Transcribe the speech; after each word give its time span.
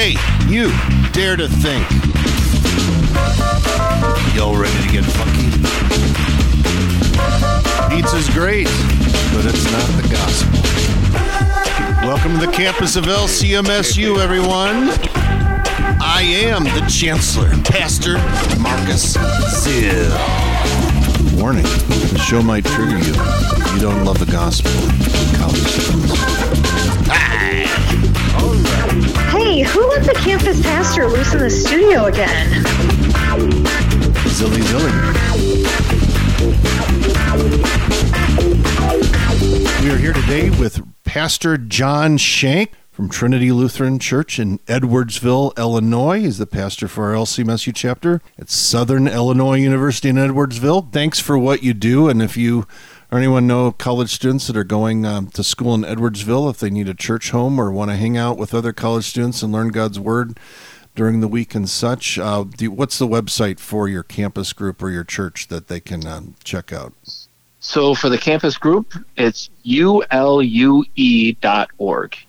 Hey, 0.00 0.14
you 0.46 0.70
dare 1.10 1.34
to 1.34 1.48
think. 1.48 1.84
Y'all 4.32 4.56
ready 4.56 4.80
to 4.86 4.92
get 4.92 5.04
funky? 5.04 5.50
Pizza's 7.90 8.30
great, 8.30 8.68
but 9.34 9.44
it's 9.44 9.64
not 9.72 9.82
the 10.00 10.08
gospel. 10.12 12.06
Welcome 12.06 12.38
to 12.38 12.46
the 12.46 12.52
campus 12.52 12.94
of 12.94 13.06
LCMSU, 13.06 14.18
everyone. 14.20 14.90
I 16.00 16.22
am 16.22 16.62
the 16.62 16.86
Chancellor, 16.88 17.50
Pastor 17.64 18.18
Marcus 18.60 19.16
Zill. 19.16 20.12
Warning, 21.40 21.64
the 21.64 22.24
show 22.24 22.40
might 22.40 22.64
trigger 22.64 22.98
you. 22.98 23.14
if 23.16 23.74
You 23.74 23.80
don't 23.80 24.04
love 24.04 24.20
the 24.20 24.30
gospel. 24.30 24.70
College 25.40 25.58
students. 25.66 26.27
Who 29.64 29.88
let 29.88 30.04
the 30.04 30.14
campus 30.14 30.62
pastor 30.62 31.08
loose 31.08 31.32
in 31.32 31.40
the 31.40 31.50
studio 31.50 32.04
again? 32.04 32.46
Zilly 34.28 34.62
Zilly. 34.62 34.92
We 39.82 39.90
are 39.90 39.96
here 39.96 40.12
today 40.12 40.50
with 40.50 40.80
Pastor 41.02 41.58
John 41.58 42.18
Shank 42.18 42.70
from 42.92 43.08
Trinity 43.08 43.50
Lutheran 43.50 43.98
Church 43.98 44.38
in 44.38 44.58
Edwardsville, 44.66 45.56
Illinois. 45.56 46.20
He's 46.20 46.38
the 46.38 46.46
pastor 46.46 46.86
for 46.86 47.08
our 47.08 47.14
LCMSU 47.14 47.72
chapter 47.74 48.22
at 48.38 48.50
Southern 48.50 49.08
Illinois 49.08 49.56
University 49.56 50.08
in 50.08 50.16
Edwardsville. 50.16 50.92
Thanks 50.92 51.18
for 51.18 51.36
what 51.36 51.64
you 51.64 51.74
do. 51.74 52.08
And 52.08 52.22
if 52.22 52.36
you 52.36 52.66
or 53.10 53.18
anyone 53.18 53.46
know 53.46 53.72
college 53.72 54.10
students 54.10 54.46
that 54.46 54.56
are 54.56 54.64
going 54.64 55.06
um, 55.06 55.28
to 55.28 55.42
school 55.42 55.74
in 55.74 55.82
Edwardsville, 55.82 56.50
if 56.50 56.58
they 56.58 56.70
need 56.70 56.88
a 56.88 56.94
church 56.94 57.30
home 57.30 57.58
or 57.58 57.72
want 57.72 57.90
to 57.90 57.96
hang 57.96 58.16
out 58.16 58.36
with 58.36 58.54
other 58.54 58.72
college 58.72 59.06
students 59.06 59.42
and 59.42 59.52
learn 59.52 59.68
God's 59.68 59.98
Word 59.98 60.38
during 60.94 61.20
the 61.20 61.28
week 61.28 61.54
and 61.54 61.68
such, 61.70 62.18
uh, 62.18 62.44
do, 62.44 62.70
what's 62.70 62.98
the 62.98 63.06
website 63.06 63.60
for 63.60 63.88
your 63.88 64.02
campus 64.02 64.52
group 64.52 64.82
or 64.82 64.90
your 64.90 65.04
church 65.04 65.48
that 65.48 65.68
they 65.68 65.80
can 65.80 66.06
um, 66.06 66.34
check 66.44 66.72
out? 66.72 66.92
So 67.60 67.94
for 67.94 68.08
the 68.08 68.18
campus 68.18 68.56
group, 68.56 68.94
it's 69.16 69.50
ulue.org. 69.64 70.96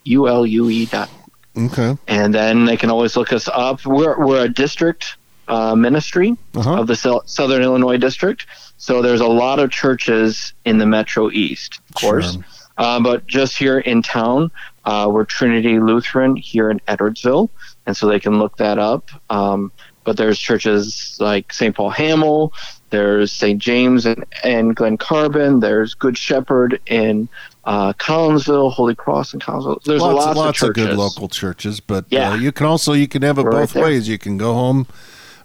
ulue.org. 0.05 1.09
Okay. 1.57 1.97
And 2.07 2.33
then 2.33 2.65
they 2.65 2.77
can 2.77 2.89
always 2.89 3.17
look 3.17 3.33
us 3.33 3.49
up. 3.49 3.85
We're, 3.85 4.17
we're 4.25 4.45
a 4.45 4.49
district 4.49 5.17
uh, 5.49 5.75
ministry 5.75 6.37
Uh-huh. 6.55 6.79
of 6.81 6.87
the 6.87 6.95
Sou- 6.95 7.21
Southern 7.25 7.61
Illinois 7.63 7.97
district. 7.97 8.45
So 8.77 9.01
there's 9.01 9.19
a 9.21 9.27
lot 9.27 9.59
of 9.59 9.71
churches 9.71 10.53
in 10.63 10.77
the 10.77 10.85
Metro 10.85 11.29
East, 11.31 11.79
of 11.89 11.95
course. 11.95 12.33
Sure. 12.33 12.43
Uh, 12.77 12.99
but 13.01 13.27
just 13.27 13.57
here 13.57 13.79
in 13.79 14.01
town, 14.01 14.51
uh, 14.85 15.09
we're 15.11 15.25
Trinity 15.25 15.79
Lutheran 15.79 16.37
here 16.37 16.69
in 16.69 16.79
Edwardsville. 16.87 17.49
And 17.85 17.97
so 17.97 18.07
they 18.07 18.19
can 18.21 18.39
look 18.39 18.55
that 18.57 18.77
up. 18.79 19.09
Um, 19.29 19.71
but 20.05 20.15
there's 20.15 20.39
churches 20.39 21.17
like 21.19 21.51
St. 21.51 21.75
Paul 21.75 21.89
Hamel, 21.89 22.53
there's 22.89 23.31
St. 23.31 23.59
James 23.61 24.05
and, 24.05 24.23
and 24.43 24.75
Glen 24.75 24.97
Carbon, 24.97 25.59
there's 25.59 25.93
Good 25.93 26.17
Shepherd 26.17 26.79
in 26.87 27.27
uh, 27.65 27.93
Collinsville, 27.93 28.71
Holy 28.71 28.95
Cross 28.95 29.33
in 29.33 29.39
Collinsville. 29.41 29.83
There's 29.83 30.01
lots, 30.01 30.25
lots, 30.25 30.37
lots 30.37 30.61
of 30.63 30.69
of, 30.69 30.75
good 30.75 30.95
local 30.97 31.27
churches, 31.27 31.79
but 31.81 32.05
Yeah. 32.09 32.31
uh, 32.31 32.35
you 32.35 32.51
can 32.51 32.65
also 32.65 32.93
you 32.93 33.07
can 33.07 33.21
have 33.23 33.37
it 33.37 33.43
right 33.43 33.51
both 33.51 33.73
there. 33.73 33.83
ways. 33.83 34.07
You 34.07 34.17
can 34.17 34.37
go 34.37 34.53
home. 34.53 34.87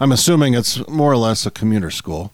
I'm 0.05 0.12
assuming 0.12 0.52
it's 0.52 0.86
more 0.86 1.10
or 1.10 1.16
less 1.16 1.47
a 1.47 1.50
commuter 1.50 1.91
school, 1.91 2.30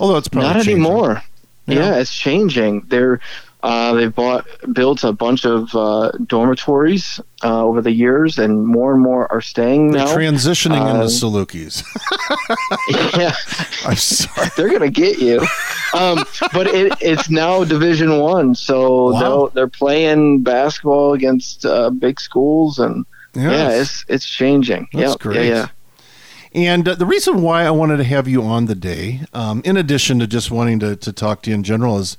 although 0.00 0.16
it's 0.16 0.28
probably 0.28 0.48
Not 0.48 0.54
changing. 0.64 0.74
anymore. 0.76 1.22
Yeah. 1.66 1.96
It's 1.96 2.14
changing. 2.16 2.86
They're 2.88 3.20
uh, 3.62 3.92
they've 3.92 4.14
bought 4.14 4.46
built 4.72 5.04
a 5.04 5.12
bunch 5.12 5.44
of 5.44 5.72
uh, 5.76 6.10
dormitories 6.26 7.20
uh, 7.44 7.62
over 7.64 7.82
the 7.82 7.92
years, 7.92 8.38
and 8.38 8.66
more 8.66 8.92
and 8.94 9.02
more 9.02 9.30
are 9.30 9.42
staying 9.42 9.90
They're 9.92 10.06
now. 10.06 10.16
transitioning 10.16 10.80
into 10.90 11.02
Um, 11.02 11.06
Salukis. 11.08 11.84
yeah, 13.18 13.34
I'm 13.88 13.96
sorry. 13.96 14.48
they're 14.56 14.70
gonna 14.70 14.90
get 14.90 15.18
you. 15.18 15.38
Um, 15.94 16.24
but 16.54 16.66
it, 16.68 16.94
it's 17.02 17.28
now 17.28 17.62
Division 17.62 18.18
One, 18.20 18.54
so 18.54 19.12
Wow. 19.12 19.50
they're 19.52 19.68
playing 19.68 20.42
basketball 20.42 21.12
against 21.12 21.66
uh, 21.66 21.90
big 21.90 22.18
schools, 22.20 22.78
and 22.78 23.04
yeah, 23.34 23.68
it's 23.80 24.04
it's 24.08 24.26
changing. 24.26 24.88
That's 24.94 25.10
Yep, 25.12 25.18
great. 25.20 25.36
Yeah, 25.48 25.54
yeah. 25.54 25.66
And 26.54 26.86
uh, 26.86 26.94
the 26.94 27.06
reason 27.06 27.42
why 27.42 27.64
I 27.64 27.70
wanted 27.70 27.96
to 27.98 28.04
have 28.04 28.28
you 28.28 28.42
on 28.42 28.66
the 28.66 28.74
day, 28.74 29.22
um, 29.32 29.62
in 29.64 29.76
addition 29.76 30.18
to 30.18 30.26
just 30.26 30.50
wanting 30.50 30.78
to, 30.80 30.96
to 30.96 31.12
talk 31.12 31.42
to 31.42 31.50
you 31.50 31.54
in 31.54 31.62
general, 31.62 31.98
is 31.98 32.16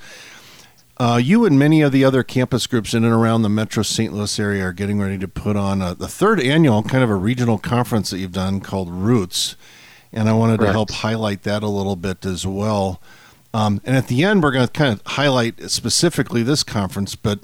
uh, 0.97 1.19
you 1.21 1.45
and 1.45 1.57
many 1.57 1.81
of 1.81 1.91
the 1.91 2.03
other 2.03 2.23
campus 2.23 2.65
groups 2.65 2.93
in 2.93 3.03
and 3.03 3.13
around 3.13 3.43
the 3.43 3.49
Metro 3.49 3.83
St. 3.83 4.13
Louis 4.13 4.39
area 4.39 4.63
are 4.65 4.73
getting 4.73 4.99
ready 4.99 5.17
to 5.17 5.27
put 5.27 5.55
on 5.55 5.81
a, 5.81 5.93
the 5.93 6.07
third 6.07 6.39
annual 6.39 6.81
kind 6.83 7.03
of 7.03 7.09
a 7.09 7.15
regional 7.15 7.57
conference 7.57 8.09
that 8.09 8.19
you've 8.19 8.31
done 8.31 8.59
called 8.59 8.89
Roots. 8.89 9.55
And 10.11 10.29
I 10.29 10.33
wanted 10.33 10.59
to 10.61 10.71
help 10.71 10.91
highlight 10.91 11.43
that 11.43 11.63
a 11.63 11.67
little 11.67 11.95
bit 11.95 12.25
as 12.25 12.45
well. 12.45 13.01
Um, 13.53 13.81
and 13.83 13.95
at 13.95 14.07
the 14.07 14.23
end, 14.23 14.41
we're 14.41 14.51
going 14.51 14.65
to 14.65 14.71
kind 14.71 14.93
of 14.93 15.01
highlight 15.05 15.69
specifically 15.69 16.43
this 16.43 16.63
conference, 16.63 17.15
but 17.15 17.39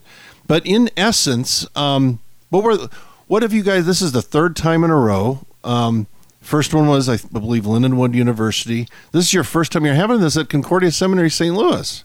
but 0.47 0.65
in 0.65 0.89
essence, 0.97 1.67
um, 1.75 2.19
what 2.49 2.63
were 2.63 2.89
what 3.27 3.43
have 3.43 3.53
you 3.53 3.61
guys? 3.61 3.85
This 3.85 4.01
is 4.01 4.11
the 4.11 4.23
third 4.23 4.55
time 4.55 4.83
in 4.83 4.89
a 4.89 4.95
row. 4.95 5.45
Um, 5.63 6.07
first 6.41 6.73
one 6.73 6.87
was, 6.87 7.09
I 7.09 7.17
believe, 7.17 7.63
Lindenwood 7.63 8.13
University. 8.13 8.87
This 9.11 9.25
is 9.25 9.33
your 9.33 9.43
first 9.43 9.71
time 9.71 9.85
you're 9.85 9.95
having 9.95 10.19
this 10.19 10.37
at 10.37 10.49
Concordia 10.49 10.91
Seminary, 10.91 11.29
St. 11.29 11.55
Louis. 11.55 12.03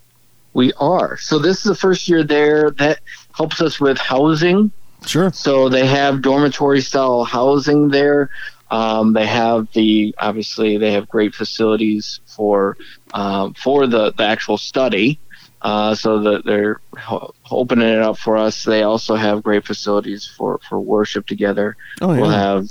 We 0.53 0.73
are. 0.75 1.17
So 1.17 1.39
this 1.39 1.59
is 1.59 1.65
the 1.65 1.75
first 1.75 2.09
year 2.09 2.23
there 2.23 2.71
that 2.73 3.01
helps 3.33 3.61
us 3.61 3.81
with 3.81 3.99
housing. 3.99 4.71
Sure. 5.05 5.33
So 5.33 5.69
they 5.69 5.87
have 5.87 6.23
dormitory 6.23 6.81
style 6.81 7.25
housing 7.25 7.89
there. 7.89 8.31
Um, 8.71 9.13
they 9.13 9.27
have 9.27 9.69
the 9.73 10.15
obviously 10.19 10.79
they 10.79 10.93
have 10.93 11.09
great 11.09 11.35
facilities 11.35 12.21
for 12.27 12.77
um, 13.13 13.55
for 13.55 13.87
the, 13.87 14.13
the 14.13 14.25
actual 14.25 14.59
study. 14.59 15.19
Uh, 15.63 15.95
so 15.95 16.21
that 16.21 16.45
they're 16.45 16.79
ho- 16.99 17.33
opening 17.51 17.89
it 17.89 17.99
up 17.99 18.19
for 18.19 18.37
us. 18.37 18.65
They 18.65 18.83
also 18.83 19.15
have 19.15 19.43
great 19.43 19.65
facilities 19.65 20.27
for, 20.27 20.61
for 20.69 20.79
worship 20.79 21.27
together. 21.27 21.75
Oh 22.03 22.13
yeah. 22.13 22.21
We'll 22.21 22.31
have 22.31 22.69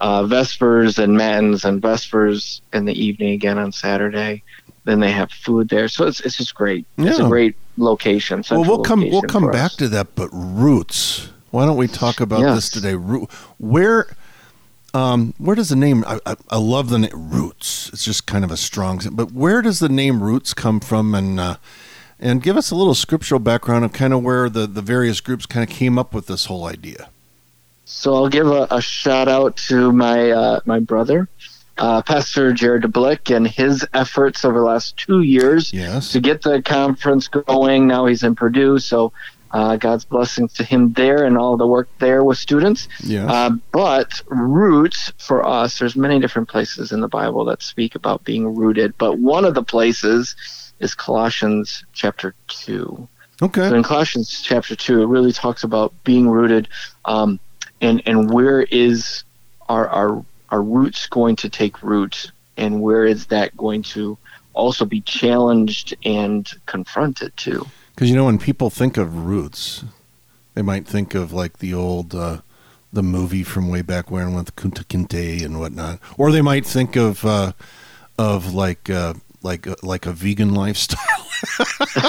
uh, 0.00 0.24
Vespers 0.24 0.98
and 0.98 1.14
Matins 1.16 1.64
and 1.64 1.80
Vespers 1.80 2.60
in 2.72 2.84
the 2.84 2.92
evening 2.94 3.32
again 3.32 3.58
on 3.58 3.72
Saturday. 3.72 4.42
Then 4.84 5.00
they 5.00 5.10
have 5.10 5.30
food 5.30 5.68
there, 5.68 5.88
so 5.88 6.06
it's 6.06 6.20
it's 6.20 6.38
just 6.38 6.54
great. 6.54 6.86
It's 6.96 7.18
a 7.18 7.28
great 7.28 7.54
location. 7.76 8.42
well, 8.50 8.64
we'll 8.64 8.82
come 8.82 9.08
we'll 9.10 9.22
come 9.22 9.50
back 9.50 9.72
us. 9.72 9.76
to 9.76 9.88
that, 9.88 10.14
but 10.14 10.30
roots. 10.32 11.28
Why 11.50 11.66
don't 11.66 11.76
we 11.76 11.86
talk 11.86 12.20
about 12.20 12.40
Yes. 12.40 12.54
this 12.54 12.70
today? 12.70 12.94
Root, 12.94 13.30
where 13.58 14.06
um, 14.94 15.34
where 15.38 15.54
does 15.54 15.68
the 15.68 15.76
name? 15.76 16.04
I, 16.06 16.18
I, 16.24 16.36
I 16.48 16.58
love 16.58 16.88
the 16.88 16.98
name 17.00 17.10
Roots. 17.14 17.90
It's 17.92 18.04
just 18.04 18.26
kind 18.26 18.44
of 18.44 18.50
a 18.50 18.56
strong. 18.56 19.00
But 19.12 19.32
where 19.32 19.62
does 19.62 19.78
the 19.80 19.88
name 19.88 20.22
Roots 20.22 20.54
come 20.54 20.80
from? 20.80 21.14
And 21.14 21.38
uh, 21.38 21.56
and 22.18 22.42
give 22.42 22.56
us 22.56 22.70
a 22.70 22.74
little 22.74 22.94
scriptural 22.94 23.38
background 23.38 23.84
of 23.84 23.92
kind 23.92 24.12
of 24.12 24.22
where 24.22 24.48
the 24.48 24.66
the 24.66 24.82
various 24.82 25.20
groups 25.20 25.46
kind 25.46 25.68
of 25.68 25.74
came 25.74 25.98
up 25.98 26.14
with 26.14 26.26
this 26.26 26.46
whole 26.46 26.64
idea. 26.64 27.10
So 27.92 28.14
I'll 28.14 28.28
give 28.28 28.46
a, 28.46 28.66
a 28.70 28.80
shout 28.80 29.28
out 29.28 29.56
to 29.68 29.92
my 29.92 30.30
uh, 30.30 30.60
my 30.64 30.78
brother, 30.78 31.28
uh, 31.76 32.02
Pastor 32.02 32.52
Jared 32.52 32.84
DeBlick, 32.84 33.34
and 33.34 33.46
his 33.46 33.86
efforts 33.92 34.44
over 34.44 34.60
the 34.60 34.64
last 34.64 34.96
two 34.96 35.22
years 35.22 35.72
Yes. 35.72 36.12
to 36.12 36.20
get 36.20 36.42
the 36.42 36.62
conference 36.62 37.28
going. 37.28 37.86
Now 37.88 38.06
he's 38.06 38.22
in 38.22 38.36
Purdue, 38.36 38.78
so 38.78 39.12
uh, 39.50 39.76
God's 39.76 40.04
blessings 40.04 40.52
to 40.54 40.64
him 40.64 40.92
there 40.92 41.24
and 41.24 41.36
all 41.36 41.56
the 41.56 41.66
work 41.66 41.88
there 41.98 42.22
with 42.22 42.38
students. 42.38 42.88
Yeah. 43.02 43.26
Uh, 43.30 43.50
but 43.72 44.22
roots 44.28 45.12
for 45.18 45.46
us, 45.46 45.78
there's 45.80 45.96
many 45.96 46.20
different 46.20 46.48
places 46.48 46.92
in 46.92 47.00
the 47.00 47.08
Bible 47.08 47.44
that 47.46 47.60
speak 47.60 47.96
about 47.96 48.22
being 48.24 48.54
rooted. 48.54 48.96
But 48.96 49.18
one 49.18 49.44
of 49.44 49.54
the 49.54 49.64
places 49.64 50.36
is 50.78 50.94
Colossians 50.94 51.84
chapter 51.92 52.34
two. 52.46 53.08
So 53.40 53.46
okay. 53.46 53.74
in 53.74 53.82
Colossians 53.82 54.40
chapter 54.42 54.76
two, 54.76 55.02
it 55.02 55.06
really 55.06 55.32
talks 55.32 55.64
about 55.64 55.92
being 56.04 56.28
rooted, 56.28 56.68
um, 57.04 57.40
and 57.80 58.02
and 58.06 58.30
where 58.30 58.62
is 58.62 59.24
our 59.68 59.88
our 59.88 60.24
our 60.50 60.62
roots 60.62 61.06
going 61.06 61.36
to 61.36 61.48
take 61.48 61.82
root, 61.82 62.30
and 62.56 62.82
where 62.82 63.04
is 63.06 63.26
that 63.26 63.56
going 63.56 63.82
to 63.82 64.18
also 64.52 64.84
be 64.84 65.00
challenged 65.02 65.94
and 66.04 66.50
confronted 66.66 67.36
too? 67.36 67.66
Because 67.94 68.10
you 68.10 68.16
know, 68.16 68.24
when 68.24 68.38
people 68.38 68.70
think 68.70 68.96
of 68.96 69.26
roots, 69.26 69.84
they 70.54 70.62
might 70.62 70.86
think 70.86 71.14
of 71.14 71.32
like 71.32 71.58
the 71.58 71.74
old 71.74 72.14
uh, 72.14 72.38
the 72.92 73.02
movie 73.02 73.42
from 73.42 73.68
way 73.68 73.82
back 73.82 74.10
when 74.10 74.34
with 74.34 74.56
Kunta 74.56 74.84
Kinte 74.84 75.44
and 75.44 75.60
whatnot, 75.60 76.00
or 76.18 76.32
they 76.32 76.42
might 76.42 76.66
think 76.66 76.96
of 76.96 77.24
uh, 77.24 77.52
of 78.18 78.52
like 78.52 78.90
uh, 78.90 79.14
like 79.42 79.66
uh, 79.66 79.76
like 79.82 80.06
a 80.06 80.12
vegan 80.12 80.54
lifestyle. 80.54 80.98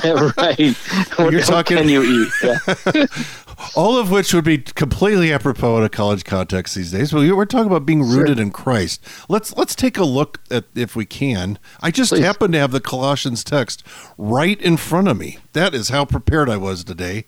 right. 0.38 0.60
You're 1.20 1.32
what 1.32 1.44
talking- 1.44 1.78
can 1.78 1.90
you 1.90 2.04
eat? 2.04 2.34
Yeah. 2.44 3.06
All 3.76 3.98
of 3.98 4.12
which 4.12 4.34
would 4.34 4.44
be 4.44 4.58
completely 4.58 5.32
apropos 5.32 5.78
in 5.78 5.84
a 5.84 5.90
college 5.90 6.26
context 6.26 6.76
these 6.76 6.92
days. 6.92 7.12
But 7.12 7.22
we're 7.22 7.46
talking 7.46 7.68
about 7.68 7.86
being 7.86 8.04
rooted 8.04 8.38
in 8.40 8.52
Christ. 8.52 9.02
Let's 9.30 9.56
let's 9.56 9.76
take 9.76 9.98
a 9.98 10.04
look 10.04 10.40
at 10.50 10.66
if 10.76 10.96
we 10.96 11.06
can. 11.06 11.58
I 11.82 11.92
just 11.92 12.12
Please. 12.12 12.24
happen 12.24 12.52
to 12.52 12.60
have 12.60 12.72
the 12.72 12.82
Colossians 12.82 13.44
text 13.44 13.84
right 14.18 14.60
in 14.62 14.78
front 14.78 15.08
of 15.08 15.18
me. 15.18 15.38
That 15.54 15.74
is 15.74 15.90
how 15.90 16.06
prepared 16.06 16.50
I 16.50 16.58
was 16.58 16.84
today. 16.84 17.26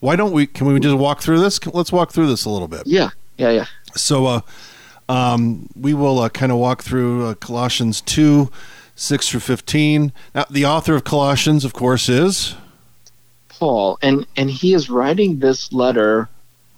Why 0.00 0.16
don't 0.16 0.32
we? 0.32 0.46
Can 0.46 0.66
we 0.66 0.80
just 0.80 0.96
walk 0.96 1.20
through 1.20 1.40
this? 1.40 1.64
Let's 1.66 1.92
walk 1.92 2.10
through 2.12 2.28
this 2.28 2.44
a 2.44 2.50
little 2.50 2.68
bit. 2.68 2.82
yeah. 2.86 3.10
Yeah. 3.38 3.50
Yeah. 3.50 3.66
So 3.94 4.26
uh, 4.26 4.40
um, 5.08 5.68
we 5.74 5.94
will 5.94 6.20
uh, 6.20 6.28
kind 6.28 6.52
of 6.52 6.58
walk 6.58 6.82
through 6.82 7.26
uh, 7.26 7.34
Colossians 7.34 8.00
2, 8.02 8.50
6 8.94 9.28
through 9.28 9.40
15. 9.40 10.12
Now, 10.34 10.44
the 10.50 10.64
author 10.64 10.94
of 10.94 11.04
Colossians, 11.04 11.64
of 11.64 11.72
course, 11.72 12.08
is 12.08 12.54
Paul, 13.62 13.96
and 14.02 14.26
and 14.36 14.50
he 14.50 14.74
is 14.74 14.90
writing 14.90 15.38
this 15.38 15.72
letter 15.72 16.28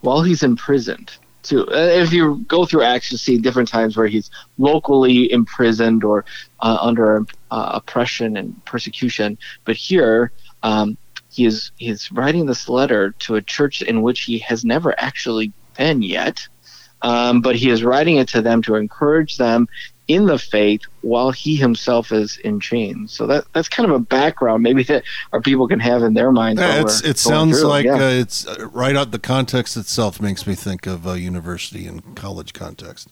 while 0.02 0.20
he's 0.20 0.42
imprisoned. 0.42 1.12
Too. 1.42 1.66
Uh, 1.66 2.02
if 2.02 2.12
you 2.12 2.44
go 2.46 2.66
through 2.66 2.82
Acts, 2.82 3.10
you 3.10 3.16
see 3.16 3.38
different 3.38 3.70
times 3.70 3.96
where 3.96 4.06
he's 4.06 4.31
locally 4.58 5.32
imprisoned 5.32 6.04
or 6.04 6.26
uh, 6.60 6.76
under 6.78 7.25
uh, 7.50 7.70
oppression 7.72 8.36
and 8.36 8.62
persecution. 8.66 9.38
But 9.64 9.76
here, 9.76 10.32
um, 10.62 10.98
he 11.31 11.46
is 11.46 11.72
he 11.78 11.88
is 11.88 12.12
writing 12.12 12.44
this 12.44 12.69
letter 12.69 13.12
to 13.20 13.36
a 13.36 13.40
church 13.40 13.81
in 13.81 14.02
which 14.02 14.20
he 14.20 14.38
has 14.40 14.62
never 14.62 14.94
actually 15.00 15.54
been 15.78 16.02
yet. 16.02 16.46
Um, 17.00 17.40
but 17.40 17.56
he 17.56 17.70
is 17.70 17.82
writing 17.82 18.16
it 18.16 18.28
to 18.28 18.42
them 18.42 18.60
to 18.60 18.75
encourage 18.75 19.38
them 19.38 19.69
in 20.06 20.27
the 20.27 20.39
faith 20.39 20.83
while 21.01 21.31
he 21.31 21.56
himself 21.56 22.12
is 22.12 22.37
in 22.39 22.61
chains. 22.61 23.12
So 23.12 23.27
that 23.27 23.45
that's 23.53 23.69
kind 23.69 23.89
of 23.89 23.95
a 23.97 23.99
background 23.99 24.62
maybe 24.62 24.83
that 24.85 25.03
our 25.33 25.41
people 25.41 25.67
can 25.67 25.81
have 25.81 26.03
in 26.03 26.12
their 26.15 26.31
minds. 26.31 26.61
Yeah, 26.61 26.83
it 26.83 27.17
sounds 27.19 27.61
through. 27.61 27.69
like 27.69 27.87
Yeah. 27.87 27.95
uh, 27.95 28.11
it's 28.11 28.47
uh, 28.47 28.69
right 28.73 28.97
out 28.97 29.12
the 29.12 29.19
context 29.19 29.77
itself 29.77 30.21
makes 30.21 30.47
me 30.47 30.55
think 30.55 30.87
of 30.87 31.06
a 31.06 31.19
university 31.21 31.87
and 31.87 32.15
college 32.17 32.53
context. 32.53 33.09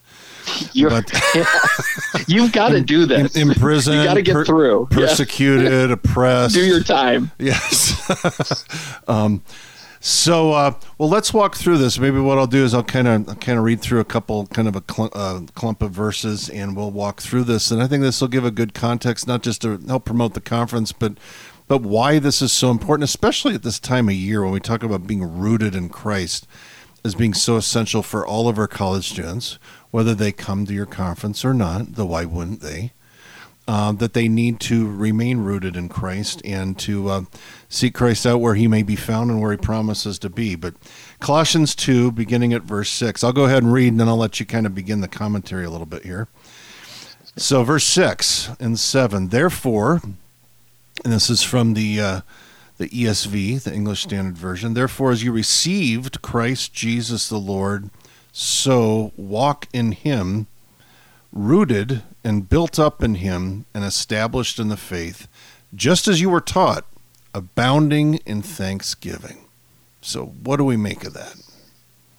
But- 0.75 1.13
you've 2.29 2.53
got 2.53 2.71
to 2.71 2.81
do 2.83 3.07
this. 3.07 3.37
In, 3.37 3.51
prison. 3.55 3.97
you 3.99 4.05
got 4.05 4.15
to 4.15 4.23
get 4.23 4.35
per- 4.35 4.45
through. 4.45 4.89
Yeah. 4.91 4.97
persecuted, 4.99 5.91
oppressed. 5.93 6.55
Do 6.55 6.65
your 6.65 6.83
time. 6.83 7.31
Yes. 7.39 8.65
um, 9.09 9.43
so, 10.05 10.51
uh, 10.53 10.75
well, 10.99 11.09
let's 11.09 11.33
walk 11.33 11.55
through 11.55 11.79
this. 11.79 11.97
Maybe 11.97 12.19
what 12.19 12.37
I'll 12.37 12.49
do 12.49 12.65
is 12.65 12.75
I'll 12.75 12.83
kind 12.83 13.07
of 13.07 13.39
kind 13.39 13.57
of 13.57 13.65
read 13.65 13.81
through 13.81 14.01
a 14.01 14.05
couple, 14.05 14.47
kind 14.49 14.67
of 14.67 14.75
a 14.75 14.83
cl- 14.91 15.13
uh, 15.13 15.43
clump 15.55 15.81
of 15.81 15.93
verses, 15.93 16.51
and 16.51 16.77
we'll 16.77 16.91
walk 16.91 17.21
through 17.21 17.45
this. 17.45 17.71
And 17.71 17.81
I 17.81 17.87
think 17.87 18.03
this 18.03 18.21
will 18.21 18.27
give 18.27 18.45
a 18.45 18.51
good 18.51 18.75
context, 18.75 19.29
not 19.29 19.45
just 19.45 19.63
to 19.63 19.79
help 19.87 20.05
promote 20.05 20.35
the 20.35 20.41
conference, 20.41 20.91
but 20.91 21.19
but 21.69 21.83
why 21.83 22.19
this 22.19 22.43
is 22.43 22.51
so 22.51 22.73
important, 22.73 23.05
especially 23.05 23.55
at 23.55 23.63
this 23.63 23.79
time 23.79 24.09
of 24.09 24.17
year 24.17 24.43
when 24.43 24.53
we 24.53 24.59
talk 24.59 24.83
about 24.83 25.07
being 25.07 25.23
rooted 25.23 25.77
in 25.77 25.89
Christ 25.89 26.49
as 27.05 27.15
being 27.15 27.33
so 27.33 27.57
essential 27.57 28.03
for 28.03 28.27
all 28.27 28.49
of 28.49 28.59
our 28.59 28.67
college 28.67 29.09
students, 29.09 29.61
whether 29.93 30.17
they 30.17 30.33
come 30.33 30.67
to 30.67 30.75
your 30.75 30.85
conference 30.85 31.45
or 31.45 31.55
not. 31.55 31.95
Though 31.95 32.07
why 32.07 32.25
wouldn't 32.25 32.61
they? 32.61 32.93
Uh, 33.73 33.91
that 33.91 34.13
they 34.13 34.29
need 34.29 34.61
to 34.61 34.87
remain 34.87 35.39
rooted 35.39 35.79
in 35.79 35.89
Christ 35.89 36.43
and 36.45 36.79
to 36.81 37.09
uh, 37.09 37.23
seek 37.71 37.95
Christ 37.95 38.27
out 38.27 38.43
where 38.43 38.55
he 38.55 38.69
may 38.69 38.83
be 38.83 38.97
found 38.97 39.31
and 39.31 39.41
where 39.41 39.53
he 39.53 39.57
promises 39.57 40.19
to 40.19 40.29
be. 40.29 40.57
But 40.57 40.75
Colossians 41.21 41.75
2, 41.75 42.13
beginning 42.13 42.53
at 42.53 42.65
verse 42.65 42.91
6, 42.91 43.25
I'll 43.25 43.33
go 43.33 43.47
ahead 43.47 43.63
and 43.63 43.73
read 43.73 43.89
and 43.89 43.99
then 43.99 44.09
I'll 44.09 44.19
let 44.19 44.39
you 44.39 44.45
kind 44.45 44.67
of 44.67 44.75
begin 44.75 45.01
the 45.01 45.09
commentary 45.09 45.65
a 45.65 45.71
little 45.71 45.87
bit 45.87 46.03
here. 46.03 46.29
So, 47.39 47.65
verse 47.65 47.85
6 47.85 48.51
and 48.61 48.79
7, 48.79 49.29
therefore, 49.29 50.03
and 51.03 51.13
this 51.15 51.31
is 51.31 51.43
from 51.43 51.73
the. 51.73 52.01
Uh, 52.01 52.21
the 52.79 52.89
ESV, 52.89 53.63
the 53.63 53.73
English 53.73 54.03
Standard 54.03 54.37
Version. 54.37 54.75
Therefore, 54.75 55.13
as 55.13 55.23
you 55.23 55.31
received 55.31 56.21
Christ 56.21 56.75
Jesus 56.75 57.29
the 57.29 57.39
Lord, 57.39 57.91
so 58.33 59.13
walk 59.15 59.69
in 59.73 59.93
him, 59.93 60.49
rooted 61.33 62.03
and 62.23 62.49
built 62.49 62.79
up 62.79 63.03
in 63.03 63.17
him 63.17 63.67
and 63.75 63.85
established 63.85 64.59
in 64.59 64.69
the 64.69 64.77
faith, 64.77 65.27
just 65.75 66.07
as 66.07 66.21
you 66.21 66.31
were 66.31 66.41
taught, 66.41 66.85
abounding 67.35 68.17
in 68.27 68.43
thanksgiving. 68.43 69.47
So, 70.01 70.27
what 70.27 70.57
do 70.57 70.65
we 70.65 70.77
make 70.77 71.05
of 71.05 71.15
that? 71.15 71.37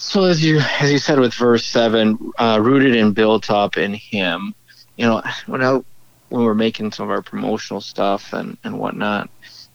So 0.04 0.26
as 0.26 0.44
you 0.44 0.60
as 0.60 0.92
you 0.92 1.00
said 1.00 1.18
with 1.18 1.34
verse 1.34 1.66
seven, 1.66 2.34
uh, 2.38 2.60
rooted 2.62 2.94
and 2.96 3.16
built 3.16 3.50
up 3.50 3.78
in 3.78 3.94
Him. 3.94 4.54
You 4.98 5.06
know, 5.06 5.24
when 5.46 5.64
I, 5.64 5.82
when 6.30 6.44
we're 6.44 6.54
making 6.54 6.92
some 6.92 7.06
of 7.06 7.12
our 7.12 7.22
promotional 7.22 7.80
stuff 7.80 8.34
and 8.34 8.58
and 8.66 8.78
whatnot, 8.78 9.30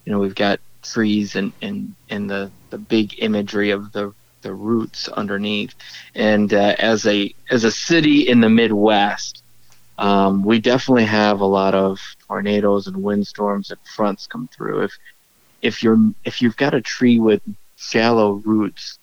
you 0.05 0.11
know, 0.11 0.19
we've 0.19 0.35
got 0.35 0.59
trees 0.83 1.35
and 1.35 1.51
and 1.63 1.95
and 2.11 2.29
the 2.29 2.51
the 2.69 2.77
big 2.77 3.15
imagery 3.17 3.71
of 3.71 3.91
the 3.91 4.13
the 4.41 4.53
roots 4.53 5.07
underneath. 5.07 5.73
And 6.15 6.53
uh, 6.53 6.75
as 6.79 7.05
a 7.05 7.33
as 7.49 7.63
a 7.63 7.71
city 7.71 8.27
in 8.27 8.41
the 8.41 8.49
Midwest, 8.49 9.43
um, 9.97 10.43
we 10.43 10.59
definitely 10.59 11.05
have 11.05 11.41
a 11.41 11.45
lot 11.45 11.75
of 11.75 11.99
tornadoes 12.27 12.87
and 12.87 13.03
windstorms 13.03 13.71
and 13.71 13.79
fronts 13.95 14.27
come 14.27 14.49
through. 14.55 14.83
If 14.83 14.97
if 15.61 15.83
you're 15.83 15.99
if 16.25 16.41
you've 16.41 16.57
got 16.57 16.73
a 16.73 16.81
tree 16.81 17.19
with 17.19 17.41
shallow 17.75 18.33
roots, 18.45 18.97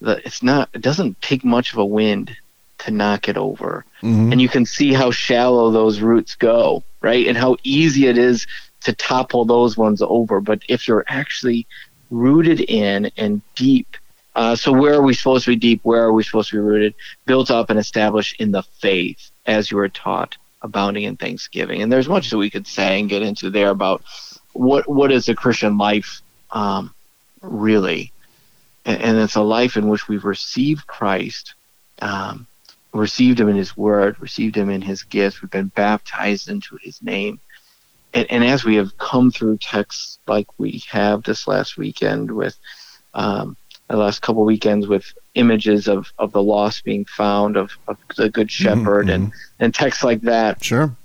the, 0.00 0.20
it's 0.26 0.42
not 0.42 0.68
it 0.74 0.82
doesn't 0.82 1.20
take 1.22 1.44
much 1.44 1.72
of 1.72 1.78
a 1.78 1.84
wind 1.84 2.36
to 2.78 2.90
knock 2.90 3.28
it 3.28 3.36
over 3.36 3.84
Mhm. 4.02 4.32
and 4.32 4.42
you 4.42 4.48
can 4.48 4.66
see 4.66 4.92
how 4.92 5.12
shallow 5.12 5.70
those 5.70 6.00
roots 6.00 6.34
go 6.34 6.82
right 7.00 7.28
and 7.28 7.36
how 7.38 7.56
easy 7.62 8.08
it 8.08 8.18
is 8.18 8.44
to 8.82 8.92
topple 8.92 9.44
those 9.44 9.76
ones 9.76 10.02
over 10.02 10.40
but 10.40 10.60
if 10.68 10.88
you're 10.88 11.04
actually 11.06 11.64
rooted 12.10 12.60
in 12.62 13.08
and 13.16 13.40
deep 13.54 13.96
uh, 14.34 14.56
so 14.56 14.72
where 14.72 14.94
are 14.94 15.02
we 15.02 15.14
supposed 15.14 15.44
to 15.44 15.50
be 15.50 15.56
deep? 15.56 15.80
Where 15.82 16.02
are 16.02 16.12
we 16.12 16.22
supposed 16.22 16.50
to 16.50 16.56
be 16.56 16.60
rooted? 16.60 16.94
Built 17.26 17.50
up 17.50 17.70
and 17.70 17.78
established 17.78 18.40
in 18.40 18.50
the 18.50 18.62
faith 18.62 19.30
as 19.46 19.70
you 19.70 19.76
were 19.76 19.88
taught 19.88 20.36
abounding 20.62 21.04
in 21.04 21.16
thanksgiving. 21.16 21.82
And 21.82 21.92
there's 21.92 22.08
much 22.08 22.30
that 22.30 22.38
we 22.38 22.50
could 22.50 22.66
say 22.66 23.00
and 23.00 23.08
get 23.08 23.22
into 23.22 23.50
there 23.50 23.70
about 23.70 24.02
what 24.52 24.88
what 24.88 25.10
is 25.10 25.28
a 25.28 25.34
christian 25.34 25.78
life 25.78 26.20
um, 26.52 26.94
really? 27.40 28.12
And, 28.84 29.00
and 29.02 29.18
it's 29.18 29.36
a 29.36 29.42
life 29.42 29.76
in 29.76 29.88
which 29.88 30.08
we've 30.08 30.24
received 30.24 30.86
Christ, 30.86 31.54
um, 32.00 32.46
received 32.92 33.40
Him 33.40 33.48
in 33.48 33.56
His 33.56 33.76
Word, 33.76 34.20
received 34.20 34.56
Him 34.56 34.70
in 34.70 34.82
His 34.82 35.02
gifts. 35.02 35.42
We've 35.42 35.50
been 35.50 35.68
baptized 35.68 36.48
into 36.48 36.78
His 36.82 37.02
name, 37.02 37.40
and, 38.14 38.30
and 38.30 38.44
as 38.44 38.64
we 38.64 38.76
have 38.76 38.96
come 38.98 39.30
through 39.30 39.58
texts 39.58 40.18
like 40.26 40.46
we 40.58 40.82
have 40.90 41.22
this 41.22 41.48
last 41.48 41.76
weekend 41.76 42.30
with 42.30 42.56
um, 43.14 43.56
the 43.92 43.98
last 43.98 44.22
couple 44.22 44.44
weekends 44.44 44.86
with 44.88 45.12
images 45.34 45.86
of, 45.86 46.12
of 46.18 46.32
the 46.32 46.42
lost 46.42 46.82
being 46.84 47.04
found, 47.04 47.56
of, 47.56 47.70
of 47.86 47.96
the 48.16 48.28
Good 48.28 48.50
Shepherd, 48.50 49.10
and 49.10 49.32
and 49.60 49.74
texts 49.74 50.02
like 50.02 50.22
that, 50.22 50.64
Sure. 50.64 50.96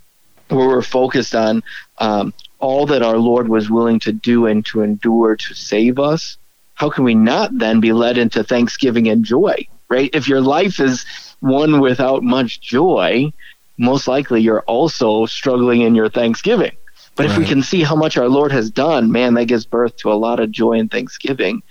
where 0.48 0.68
we're 0.68 0.82
focused 0.82 1.36
on 1.36 1.64
um, 2.00 2.34
all 2.60 2.86
that 2.88 3.04
our 3.04 3.18
Lord 3.18 3.50
was 3.50 3.70
willing 3.70 4.00
to 4.00 4.12
do 4.14 4.46
and 4.48 4.66
to 4.68 4.82
endure 4.82 5.36
to 5.36 5.54
save 5.54 6.00
us, 6.00 6.38
how 6.76 6.90
can 6.90 7.04
we 7.04 7.14
not 7.14 7.58
then 7.58 7.80
be 7.80 7.92
led 7.94 8.18
into 8.18 8.44
thanksgiving 8.44 9.08
and 9.10 9.24
joy, 9.26 9.68
right? 9.90 10.10
If 10.14 10.28
your 10.28 10.42
life 10.42 10.80
is 10.80 11.06
one 11.42 11.80
without 11.82 12.24
much 12.24 12.62
joy, 12.62 13.32
most 13.78 14.08
likely 14.08 14.42
you're 14.42 14.62
also 14.62 15.26
struggling 15.26 15.82
in 15.82 15.94
your 15.94 16.10
thanksgiving. 16.10 16.76
But 17.16 17.26
if 17.26 17.38
we 17.38 17.46
can 17.46 17.64
see 17.64 17.82
how 17.82 17.96
much 17.96 18.16
our 18.16 18.30
Lord 18.30 18.52
has 18.52 18.70
done, 18.70 19.12
man, 19.12 19.34
that 19.34 19.46
gives 19.46 19.66
birth 19.66 19.98
to 19.98 20.12
a 20.12 20.14
lot 20.14 20.40
of 20.40 20.52
joy 20.52 20.74
and 20.74 20.90
thanksgiving. 20.90 21.64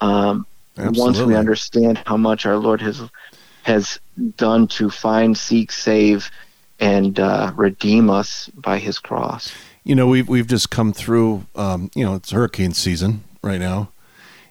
Um, 0.00 0.46
once 0.76 1.20
we 1.20 1.34
understand 1.36 2.02
how 2.06 2.16
much 2.16 2.46
our 2.46 2.56
Lord 2.56 2.80
has 2.80 3.02
has 3.62 3.98
done 4.36 4.66
to 4.68 4.90
find, 4.90 5.36
seek, 5.38 5.72
save, 5.72 6.30
and 6.80 7.18
uh, 7.18 7.52
redeem 7.56 8.10
us 8.10 8.50
by 8.54 8.78
His 8.78 8.98
cross. 8.98 9.52
You 9.84 9.94
know, 9.94 10.06
we've 10.06 10.28
we've 10.28 10.46
just 10.46 10.70
come 10.70 10.92
through. 10.92 11.46
Um, 11.56 11.90
you 11.94 12.04
know, 12.04 12.14
it's 12.14 12.30
hurricane 12.30 12.72
season 12.72 13.24
right 13.42 13.60
now, 13.60 13.90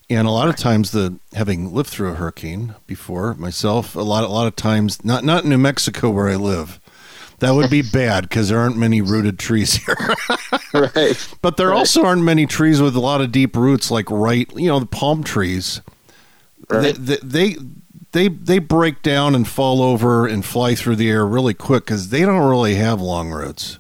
and 0.09 0.27
a 0.27 0.31
lot 0.31 0.47
of 0.47 0.55
times 0.55 0.91
the 0.91 1.17
having 1.33 1.73
lived 1.73 1.89
through 1.89 2.09
a 2.11 2.15
hurricane 2.15 2.75
before 2.87 3.33
myself, 3.35 3.95
a 3.95 4.01
lot 4.01 4.23
a 4.23 4.27
lot 4.27 4.47
of 4.47 4.55
times 4.55 5.03
not 5.03 5.23
not 5.23 5.43
in 5.43 5.49
New 5.49 5.57
Mexico 5.57 6.09
where 6.09 6.29
I 6.29 6.35
live. 6.35 6.79
That 7.39 7.55
would 7.55 7.69
be 7.69 7.81
bad 7.93 8.29
because 8.29 8.47
there 8.49 8.59
aren't 8.59 8.77
many 8.77 9.01
rooted 9.01 9.37
trees 9.37 9.73
here. 9.85 9.97
right. 10.73 11.27
But 11.41 11.57
there 11.57 11.69
Right. 11.69 11.77
also 11.77 12.05
aren't 12.05 12.21
many 12.23 12.45
trees 12.45 12.79
with 12.81 12.95
a 12.95 12.99
lot 13.01 13.19
of 13.21 13.31
deep 13.31 13.55
roots, 13.57 13.91
like 13.91 14.09
right, 14.09 14.49
you 14.55 14.67
know, 14.67 14.79
the 14.79 14.85
palm 14.85 15.23
trees. 15.23 15.81
Right. 16.69 16.95
They, 16.95 17.17
they 17.17 17.55
they 18.11 18.27
they 18.27 18.59
break 18.59 19.01
down 19.01 19.35
and 19.35 19.47
fall 19.47 19.81
over 19.81 20.25
and 20.27 20.45
fly 20.45 20.75
through 20.75 20.95
the 20.97 21.09
air 21.09 21.25
really 21.25 21.53
quick 21.53 21.85
because 21.85 22.09
they 22.09 22.21
don't 22.21 22.47
really 22.49 22.75
have 22.75 23.01
long 23.01 23.31
roots, 23.31 23.79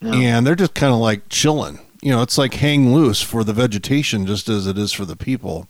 No. 0.00 0.12
and 0.12 0.46
they're 0.46 0.54
just 0.56 0.74
kind 0.74 0.92
of 0.92 0.98
like 0.98 1.28
chilling. 1.28 1.78
You 2.02 2.12
know, 2.12 2.22
it's 2.22 2.38
like 2.38 2.54
hang 2.54 2.92
loose 2.94 3.22
for 3.22 3.42
the 3.44 3.52
vegetation, 3.52 4.26
just 4.26 4.48
as 4.48 4.66
it 4.66 4.76
is 4.78 4.92
for 4.92 5.04
the 5.04 5.16
people. 5.16 5.68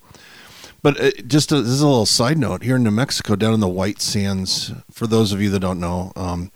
But 0.83 1.01
uh, 1.01 1.11
just 1.27 1.51
a, 1.53 1.57
this 1.61 1.73
is 1.73 1.81
a 1.81 1.87
little 1.89 2.07
side 2.07 2.39
note 2.39 2.63
here 2.63 2.77
in 2.77 2.85
New 2.85 2.91
Mexico, 2.91 3.35
down 3.37 3.55
in 3.55 3.61
the 3.61 3.69
White 3.69 4.01
Sands. 4.01 4.73
For 4.91 5.07
those 5.07 5.33
of 5.33 5.41
you 5.43 5.51
that 5.51 5.61
don't 5.61 5.81
know, 5.81 6.13
um, 6.17 6.51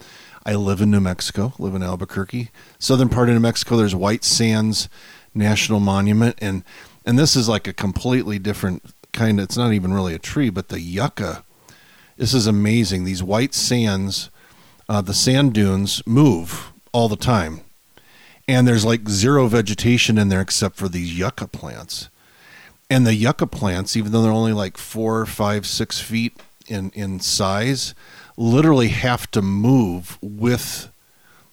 I 0.47 0.54
live 0.54 0.81
in 0.81 0.90
New 0.90 1.00
Mexico, 1.00 1.52
live 1.59 1.75
in 1.75 1.83
Albuquerque, 1.83 2.50
southern 2.78 3.09
part 3.09 3.28
of 3.28 3.35
New 3.35 3.40
Mexico. 3.40 3.76
There's 3.76 3.95
White 3.95 4.25
Sands 4.25 4.88
National 5.35 5.81
Monument, 5.81 6.37
and 6.40 6.64
and 7.04 7.19
this 7.19 7.35
is 7.37 7.49
like 7.49 7.66
a 7.66 7.73
completely 7.73 8.38
different 8.38 8.83
kind. 9.12 9.38
Of, 9.38 9.45
it's 9.45 9.57
not 9.57 9.73
even 9.73 9.92
really 9.92 10.14
a 10.14 10.19
tree, 10.19 10.50
but 10.50 10.69
the 10.69 10.81
yucca. 10.81 11.45
This 12.16 12.35
is 12.35 12.47
amazing. 12.47 13.04
These 13.04 13.23
white 13.23 13.54
sands, 13.54 14.31
uh, 14.88 15.00
the 15.00 15.14
sand 15.14 15.54
dunes 15.54 16.02
move 16.07 16.73
all 16.92 17.09
the 17.09 17.16
time, 17.16 17.61
and 18.47 18.66
there's 18.66 18.85
like 18.85 19.09
zero 19.09 19.47
vegetation 19.47 20.19
in 20.19 20.28
there 20.28 20.40
except 20.40 20.76
for 20.76 20.88
these 20.88 21.19
yucca 21.19 21.49
plants. 21.49 22.09
And 22.90 23.07
the 23.07 23.14
yucca 23.14 23.47
plants, 23.47 23.97
even 23.97 24.12
though 24.12 24.23
they're 24.23 24.31
only 24.31 24.52
like 24.52 24.76
four, 24.76 25.25
five, 25.25 25.66
six 25.66 26.00
feet 26.00 26.38
in 26.69 26.90
in 26.90 27.21
size 27.21 27.95
literally 28.37 28.88
have 28.88 29.31
to 29.31 29.42
move 29.42 30.19
with 30.21 30.90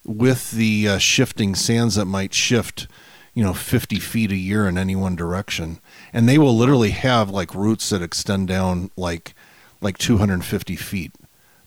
with 0.06 0.51
the 0.51 0.88
uh, 0.88 0.98
shifting 0.98 1.56
sands 1.56 1.96
that 1.96 2.06
might 2.06 2.34
shift 2.34 2.88
you 3.34 3.44
know 3.44 3.54
50 3.54 4.00
feet 4.00 4.32
a 4.32 4.36
year 4.36 4.68
in 4.68 4.78
any 4.78 4.96
one 4.96 5.16
direction 5.16 5.80
and 6.13 6.28
they 6.28 6.38
will 6.38 6.56
literally 6.56 6.92
have 6.92 7.30
like 7.30 7.54
roots 7.56 7.89
that 7.89 8.01
extend 8.01 8.48
down 8.48 8.92
like 8.98 9.34
like 9.82 9.98
250 9.98 10.75
feet 10.75 11.12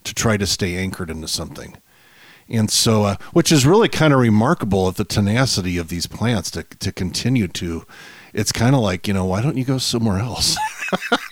to 0.04 0.14
try 0.14 0.36
to 0.36 0.46
stay 0.46 0.76
anchored 0.76 1.08
into 1.10 1.28
something. 1.28 1.76
And 2.48 2.70
so 2.70 3.04
uh, 3.04 3.16
which 3.32 3.50
is 3.52 3.64
really 3.64 3.88
kind 3.88 4.12
of 4.12 4.18
remarkable 4.20 4.88
at 4.88 4.96
the 4.96 5.04
tenacity 5.04 5.78
of 5.78 5.88
these 5.88 6.06
plants 6.06 6.50
to, 6.52 6.64
to 6.64 6.92
continue 6.92 7.48
to 7.48 7.86
it's 8.34 8.50
kind 8.52 8.74
of 8.74 8.80
like 8.80 9.06
you 9.06 9.14
know 9.14 9.24
why 9.24 9.40
don't 9.42 9.56
you 9.56 9.64
go 9.64 9.78
somewhere 9.78 10.18
else? 10.18 10.56